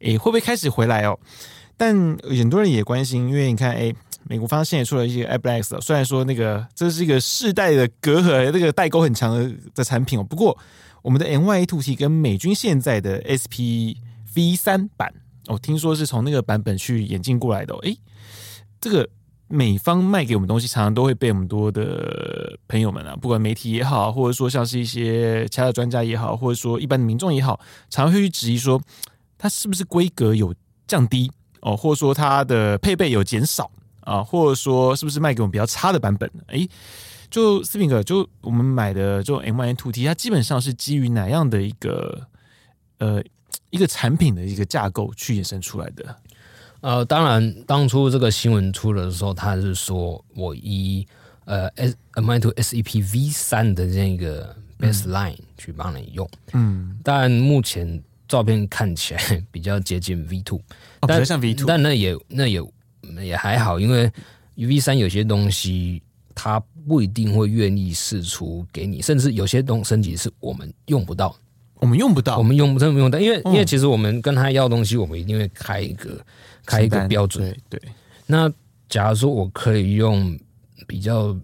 [0.00, 1.18] 诶，会不会开始回来哦？
[1.76, 3.94] 但很多人也关心，因为你看，诶。
[4.24, 10.22] 美国方现在出了一些 ABLAX，虽然说那个这是一个世代的隔阂，这个代沟很强的的产品哦。
[10.22, 10.56] 不过
[11.02, 13.98] 我们的 M1A2T 跟美军现在的 SP
[14.32, 15.12] V3 版
[15.48, 17.74] 哦，听说是从那个版本去演进过来的。
[17.78, 17.98] 诶，
[18.80, 19.08] 这个
[19.48, 27.58] 美方卖给我们东西，常常都会被我们多的朋友们啊，不管媒体也好，或者说像是一些其他的专家也好，或者说一般的民众也好，
[27.90, 28.80] 常常会去质疑说，
[29.36, 30.54] 它是不是规格有
[30.86, 31.30] 降低
[31.62, 33.70] 哦，或者说它的配备有减少。
[34.04, 36.28] 啊，或者说是不是卖给我们比较差的版本？
[36.48, 36.68] 诶，
[37.30, 42.26] 就斯宾格，就我们买的这种 M1A2T，它基本上是基于哪样的一个
[42.98, 43.22] 呃
[43.70, 46.16] 一个产品的一个架构去衍生出来的？
[46.80, 51.06] 呃，当然，当初这个新闻出了的时候，他是说我以
[51.44, 58.02] 呃 S M I Two S E P V 三的这个 baseline 去帮你用，嗯，但目前
[58.32, 59.20] 照片看起来
[59.52, 60.56] 比较接近 V2，
[61.00, 62.62] 哦，比较像 V2，但那也那也。
[63.20, 64.10] 也还好，因为
[64.54, 66.00] V 三有些东西
[66.36, 71.36] 它不一定会愿意试出给你，甚至有些东升级是我们用不到，
[71.80, 76.24] 我们用不到，我们用不真不用到，因为、嗯、因为其实我们跟他要东西，我们一定会开一个
[76.64, 77.44] 开一个标准。
[77.68, 77.90] 对对。
[78.24, 78.50] 那
[78.88, 80.38] 假如说我可以用
[80.86, 81.36] 比较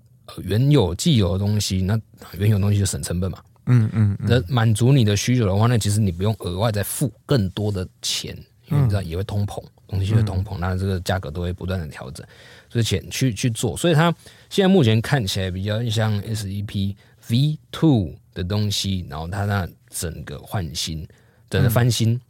[0.45, 2.01] 原有既有的东西，那
[2.39, 3.39] 原有东西就省成本嘛。
[3.69, 4.17] 嗯嗯。
[4.21, 8.37] 那、嗯、满足你的需求的话，那其实你不用额外再付更多的钱，
[8.69, 9.63] 因为你知道也会通膨。
[9.91, 12.23] 东西会通膨，那这个价格都会不断的调整，
[12.69, 14.15] 所以钱去去做，所以它
[14.51, 16.95] 现在目前看起来比较像 SEP
[17.31, 21.09] V two 的东西，然后它那整个换新，
[21.49, 22.21] 整个翻新，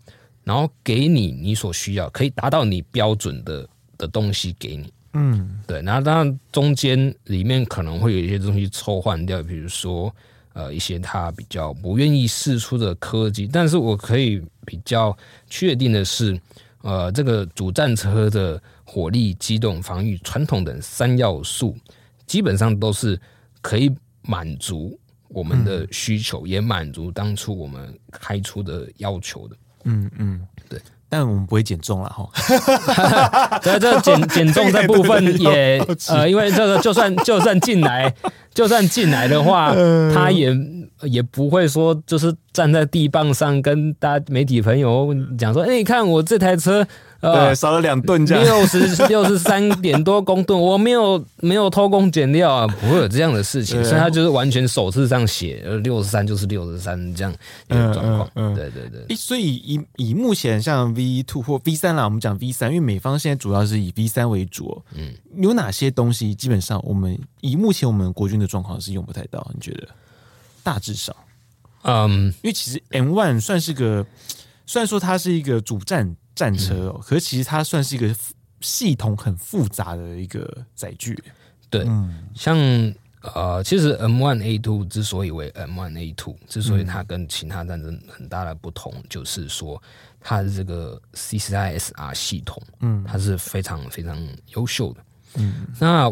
[0.45, 10.15] 然后给你你所需要，可以达到你标准的的东西给你，嗯，对，然后当然中间里面可能会有一些东西抽换掉，比如说
[10.59, 15.17] 呃一些他比较不愿意试出的科技，但是我可以比较
[15.49, 16.39] 确定的是。
[16.83, 21.77] 呃，这个主战车的火力、机动、防御、传统等三要素，
[22.25, 23.21] 基本上都是
[23.61, 23.93] 可以
[24.23, 24.97] 满足
[25.29, 29.57] 我们的需求，嗯、也满足当初我们开出的要求的。
[29.85, 30.58] 嗯嗯，对。
[31.09, 32.29] 但我们不会减重了哈。
[33.63, 38.13] 在 这减减重这部分 也呃，因为这个就算就算进来，
[38.53, 39.75] 就算进来的话，
[40.15, 40.55] 他也
[41.03, 46.87] 也不会说就是站在地磅上跟大家媒体朋友讲说，哎，你看我这台车。
[47.21, 57.35] 对，少了两吨，这样六十 六十三点多公吨，我没有没有偷工减料啊，不会有这样的事情，所以他就是完全手册上写，呃，六十三就是六十三这样
[57.67, 58.31] 一个状况。
[58.37, 59.17] 嗯嗯嗯、对对对。
[59.17, 64.81] 所以以以目前像 V two 或 V 三啦，我们讲 V 三，因为美方现在主要是以 V 三为主。
[64.95, 69.45] 嗯，有哪些东西基本上我们以目前我们国军的状况是用不太到？
[69.53, 69.89] 你觉得？
[70.63, 71.17] 大致上，
[71.83, 74.07] 嗯，因为其实 M one 算是个，
[74.67, 76.15] 虽然说它是一个主战。
[76.39, 78.15] 战车哦，嗯、可是其实它算是一个
[78.61, 81.21] 系统很复杂的一个载具。
[81.69, 82.57] 对，嗯、像
[83.35, 89.83] 呃，其实 M One A Two 之所以为 M One A Two，之所以它跟其他战争很大的不同，嗯、就是说
[90.21, 94.17] 它的这个 CCISR 系统，嗯，它是非常非常
[94.55, 95.05] 优秀的。
[95.35, 96.11] 嗯，那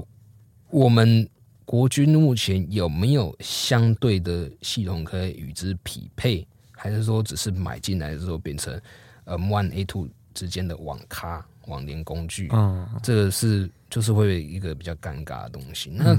[0.69, 1.27] 我们
[1.65, 8.79] 国军目前有没有相对的系统可以与之匹配，还是说只是买进来之后变成
[9.27, 15.91] ？M1A2 之间的网咖网联工具，嗯，这个是就是会有一个比较尴尬的东西。
[15.91, 16.17] 那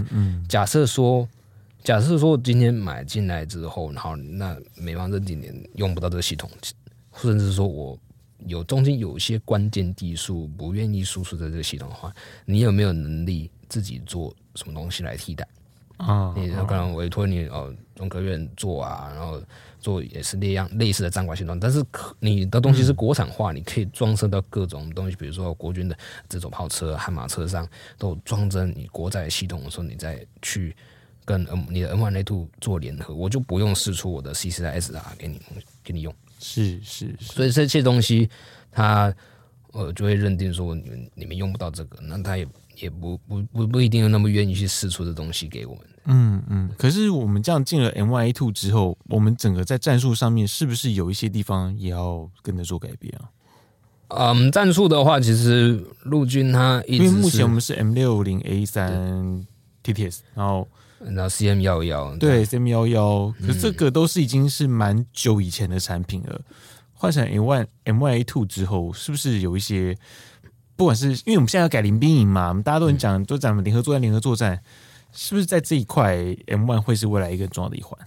[0.48, 1.28] 假设说，
[1.84, 6.50] 假设说今天买进来之后，然后那美方这几年用不到这个系统，
[7.16, 7.98] 甚至说我
[8.46, 12.14] 有中间有一些关键技术不愿意输出在这个系统的话，
[12.46, 15.48] 你有没有能力自己做什么东西来替代？
[15.98, 19.42] 啊，你可能委托你哦中科院做啊，然后
[19.88, 27.66] 做也是那样类似的战管系统，但是可你的东西是国产化，你可以装设到各种东西，比如说国军的这种炮车、悍马车上
[27.98, 30.76] 都装着你国载系统的时候，你再去
[31.24, 35.42] 跟 M 你的 M1A2 做联合，我就不用试出我的 C4SR 给你
[35.82, 36.14] 给你用。
[36.42, 38.30] 是是，是，所以这些东西，
[38.70, 39.16] 他
[39.72, 45.86] 呃就会认定说你们你们用不到这个，那他也也不不不不一定有那么愿意去试出的东西给我们。
[46.08, 46.70] 嗯嗯。
[46.78, 53.14] 可是我们这样进了 MYA Two 之后，我们整个在战术上面是不是有一些地方也要跟着做改变
[54.08, 54.34] 啊？
[54.34, 59.46] 嗯，战术的话，其实陆军它因为目前我们是 M 六零 A 三
[59.84, 60.68] TTS，然后。
[61.00, 66.42] 然后 CM 幺幺对 CM 幺幺，可是这个都是已经是蛮久以前的产品了。
[66.92, 69.96] 换成 M one M one A two 之后，是不是有一些，
[70.76, 74.60] 不管是因为我们现在要改临兵营嘛，我们大家都很讲都讲联合作战，联合作战，
[75.12, 76.16] 是不是在这一块
[76.48, 77.98] M one 会是未来一个重要的一环？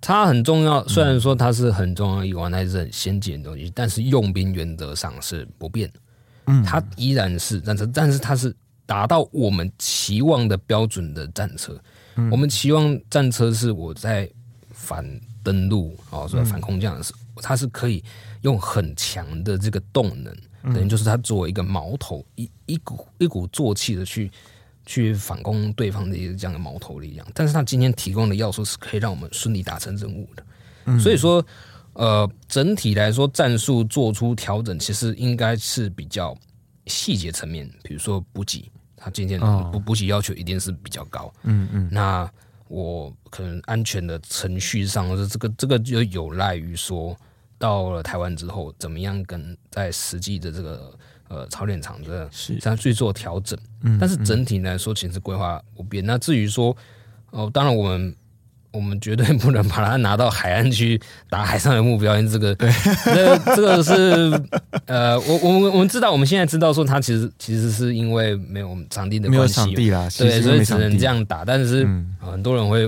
[0.00, 6.00] 它很重要，虽然说它是很重要的一环，它是很先进的东西，但是用兵原则上是不变的。
[6.46, 8.54] 嗯，它依然是战车，但是它是。
[8.88, 11.76] 达到我们期望的标准的战车，
[12.14, 14.30] 嗯、我们期望战车是我在
[14.70, 15.04] 反
[15.42, 18.00] 登陆哦，所以反空降的时候，嗯、它是可以
[18.42, 20.32] 用很强的这个动能，
[20.62, 24.30] 嗯、等于就是它作为一个矛头，一一股一股作气的去
[24.86, 27.26] 去反攻对方的这样的矛头力量。
[27.34, 30.46] 但是他今天提供的要素是可以让我们顺利达成任务的，
[30.86, 31.44] 嗯、所以说
[31.92, 36.34] 呃，整体来说战术做出调整，其实应该是比较
[36.86, 38.70] 细节层面，比如说补给。
[38.98, 39.38] 他今天
[39.70, 42.28] 补补给要求一定是比较高，嗯嗯，那
[42.66, 47.16] 我可能安全的程序上，这个这个就有赖于说，
[47.56, 50.98] 到了台湾之后，怎么样跟在实际的这个
[51.28, 53.58] 呃操练场的是这样去做调整，
[54.00, 56.04] 但是整体来说，其实规划不变。
[56.04, 56.76] 那至于说，
[57.30, 58.14] 哦，当然我们。
[58.72, 61.00] 我们绝对不能把它拿到海岸去
[61.30, 62.70] 打海上的目标，因为这个，对，
[63.06, 64.42] 这个这个是
[64.84, 71.42] 呃，我我们我们知道，我们现在知道说，它其实其实是因为没有场地的关系，没有场地啦，对，所以只能这样打。
[71.42, 72.86] 但是很多人会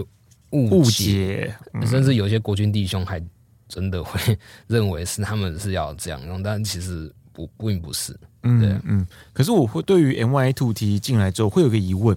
[0.50, 1.54] 误解，
[1.86, 3.18] 甚至有些国军弟兄还
[3.66, 4.20] 真的会
[4.68, 8.14] 认为是他们是要这样用，但其实不并不是。
[8.42, 9.06] 嗯，对，嗯。
[9.32, 12.16] 可是我会对于 M1A2T 进来之后会有个疑问。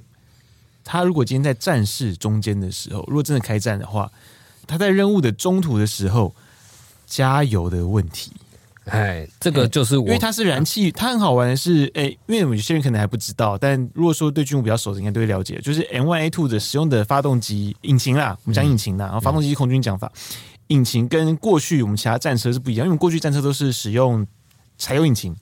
[0.83, 4.11] 他如果今天在战事中间的时候，如果真的开战的话，
[4.65, 6.33] 他在任务的中途的时候
[7.05, 8.31] 加油的问题，
[8.85, 20.11] 哎，这个就是我，因为它是燃气，它很好玩的是，哎，因为有些人可能还不知道，但如果说对军务比较熟的，应该都会了解，就是 M Y A 2的使用的发动机引擎啦，我们讲引擎啦，然后发动机空军讲法，
[20.67, 24.25] 引擎跟过去我们其他战车是不一样，因为过去战车都是使用
[24.79, 25.35] 柴油引擎，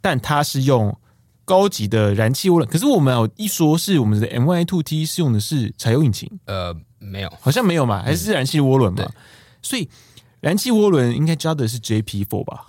[0.00, 0.96] 但它是用。
[1.42, 9.04] 高级的燃气涡轮，可是我们有一说是我们的 M1A2T 是用的是柴油引擎，呃，没有，好像没有嘛，还是燃气涡轮嘛？
[9.60, 9.88] 所以
[10.38, 12.66] 燃气涡轮应该加的是 J P Four 吧？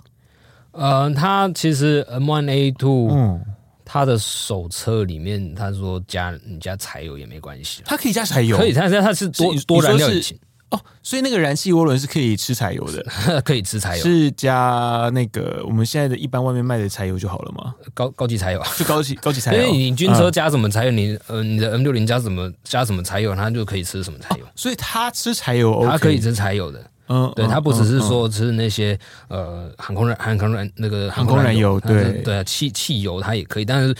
[0.72, 3.40] 呃，它其实 M One A Two，嗯，
[3.84, 10.36] 它的手册里面他说加你加柴油也没关系，它可以加柴油，可以，它它它是多多燃料引擎。
[10.72, 13.04] 哦，所以那个燃气涡轮是可以吃柴油的，
[13.44, 17.74] 可以吃柴油，是加那个我们现在的一般外面卖的柴油就好了吗？
[17.92, 19.60] 高高级柴油，就高级高级柴油。
[19.62, 24.46] 因为你军车加什么柴油，你呃你的 M 六零加什么加什么柴油，它就可以吃什么柴油。
[24.56, 26.82] 所以它吃柴油，它可以吃柴油的。
[27.08, 28.98] 嗯，对，它不只是说吃那些
[29.28, 33.94] 呃航空燃航空燃那个航空燃油，对对，汽汽油它也可以，但是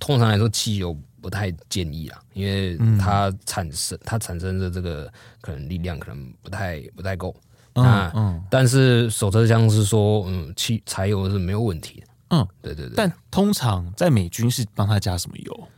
[0.00, 0.96] 通常来说汽油。
[1.20, 7.34] 不太建议啊，因为它产生它产生的这个可能力量可能不太不太够。
[7.74, 12.06] 嗯嗯，但是手册上是说，嗯，汽柴油是没有问题的。
[12.30, 12.94] 嗯，对对对。
[12.96, 15.68] 但通常在美军是帮他加什么油？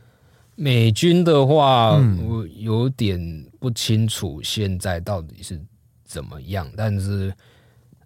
[0.55, 1.91] 美军的话，
[2.27, 3.19] 我有点
[3.59, 5.61] 不清楚现在到底是
[6.03, 6.67] 怎么样。
[6.75, 7.33] 但是，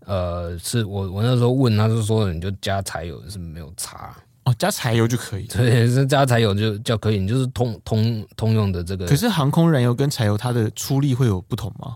[0.05, 4.15] 呃，是我我那时候问他是说，你就加柴油是没有差。
[4.45, 5.45] 哦，加柴油就可以。
[5.47, 9.05] 对，是加柴油就就可以，你就是通通通用的这个。
[9.05, 11.95] 可是航空燃油跟柴油它的出力会有不同吗？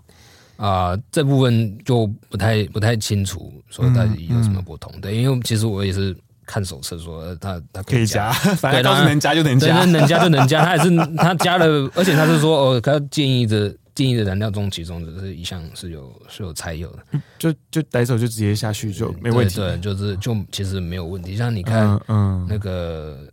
[0.57, 4.91] 啊、呃，这部分就不太不太清楚，说到底有什么不同。
[4.95, 10.63] 嗯嗯、对，因为其实我也是看手册说它它可以加，反正是能加就能加，能加就能加。
[10.65, 13.73] 他也是他加了，而且他是说哦，他建议的。
[13.99, 19.57] 建议的燃料中，其中只是一项是有是有柴油的，就就抬手就直接下去就没问题。
[19.57, 21.35] 对，对，就是就其实没有问题。
[21.35, 23.27] 像你看，嗯，那个，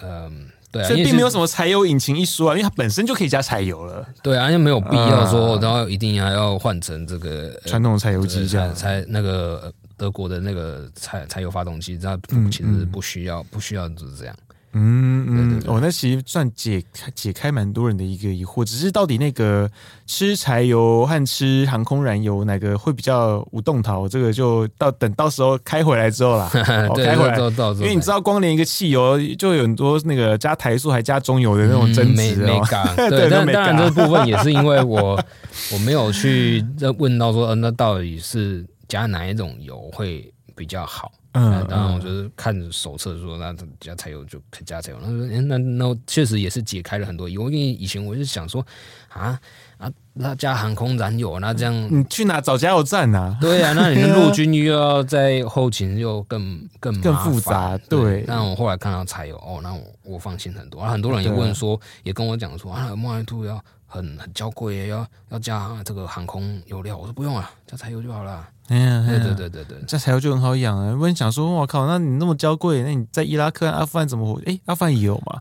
[0.00, 4.06] 嗯，对啊，所以并没有什么柴油引擎一说啊，因为它本身就可以加柴油了。
[4.22, 12.16] 对啊，因为没有必要说，然后一定还要换成这个传统柴油机这样，才那个德国的那个柴柴油发动机，它
[12.48, 14.36] 其实不需要不需要就是这样。
[14.74, 19.70] 嗯嗯，对对对哦，那其实算解开解开蛮多人的一个疑惑，只是到底那个
[20.06, 24.08] 吃柴油和吃航空燃油哪个会比较无动桃？
[24.08, 26.50] 这个就到等到时候开回来之后啦，
[26.88, 27.36] 哦、开回来，
[27.74, 32.66] 因为你知道，光连一个汽油就有很多那个加台塑还加中油的那种争执哦。
[32.96, 35.22] 嗯、 对，但当然这部分也是因为我
[35.72, 36.64] 我没有去
[36.98, 41.12] 问到说，呃，那到底是加哪一种油会比较好？
[41.32, 44.98] 嗯，当然我就是看手册说，那加柴油就可以加柴油。
[45.00, 47.52] 他说，哎，那那确实也是解开了很多疑问。
[47.52, 48.64] 因为以前我就想说，
[49.08, 49.40] 啊
[49.78, 53.36] 啊，那加航空燃油，那这样你去哪找加油站呢？
[53.40, 57.78] 对啊，那你的陆军又要在后勤又更更更复杂。
[57.88, 60.82] 对，那我后来看到柴油，哦，那我我放心很多。
[60.82, 66.96] 很多人也问说，也跟我讲说，啊，莫奈兔要很很娇贵，要要加这个航空油料。
[66.98, 68.46] 我说不用啊，加柴油就好了。
[68.68, 70.96] 哎呀，对对对对对，这柴油就很好养啊！
[70.98, 74.40] 我想说，我靠，那你那么娇贵，那你在伊拉克、阿富汗怎么活？
[74.46, 75.40] 哎，阿富汗也有嘛？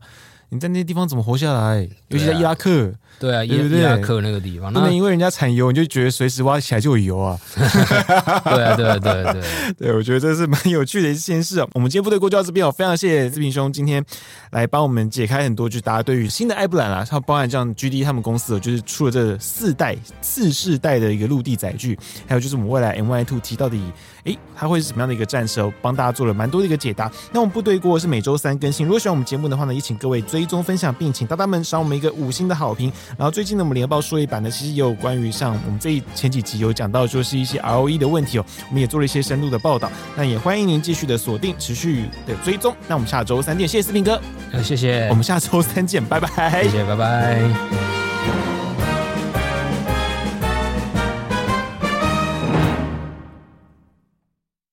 [0.50, 1.88] 你在那些地方怎么活下来？
[2.10, 2.94] 尤其在伊拉克。
[3.22, 7.40] 对啊，伊拉克那个地方，不能因为人家产油，你就觉得随时挖起来就有油 啊。
[7.56, 9.42] 对啊，对啊，对啊，对，
[9.78, 11.68] 对，我觉得这是蛮有趣的一件事啊。
[11.76, 14.04] 我们今天部队过就到这边哦，非常谢谢志平兄今天
[14.50, 21.96] 来帮我们解开很多，就是大家对于新的艾布兰啊，它包含像 GD 他们公司，就是出了这四代、四世代的一个陆地载具，
[22.28, 23.80] 还有就是我们未来 MY Two T 到底。
[24.24, 25.64] 诶，它会是什么样的一个战车？
[25.64, 27.12] 哦，帮大家做了蛮多的一个解答。
[27.32, 28.86] 那我们部队过是每周三更新。
[28.86, 32.92] 如果喜欢我们节目的话呢，也请各位追踪分享，并请大大们赏我们一个五星的好评。
[33.18, 39.92] 然后最近呢，我们联合报数位版呢，其实也有关于像我们这一前几集有讲到，就是一些 ROE 的问题哦，我们也做了一些深度的报道。
[40.16, 42.76] 那也欢迎您继续的锁定，持续的追踪。
[42.88, 44.22] 那我们下周三见，谢谢四平哥，
[44.64, 48.61] 谢谢，我们下周三见，拜拜，谢谢，拜拜。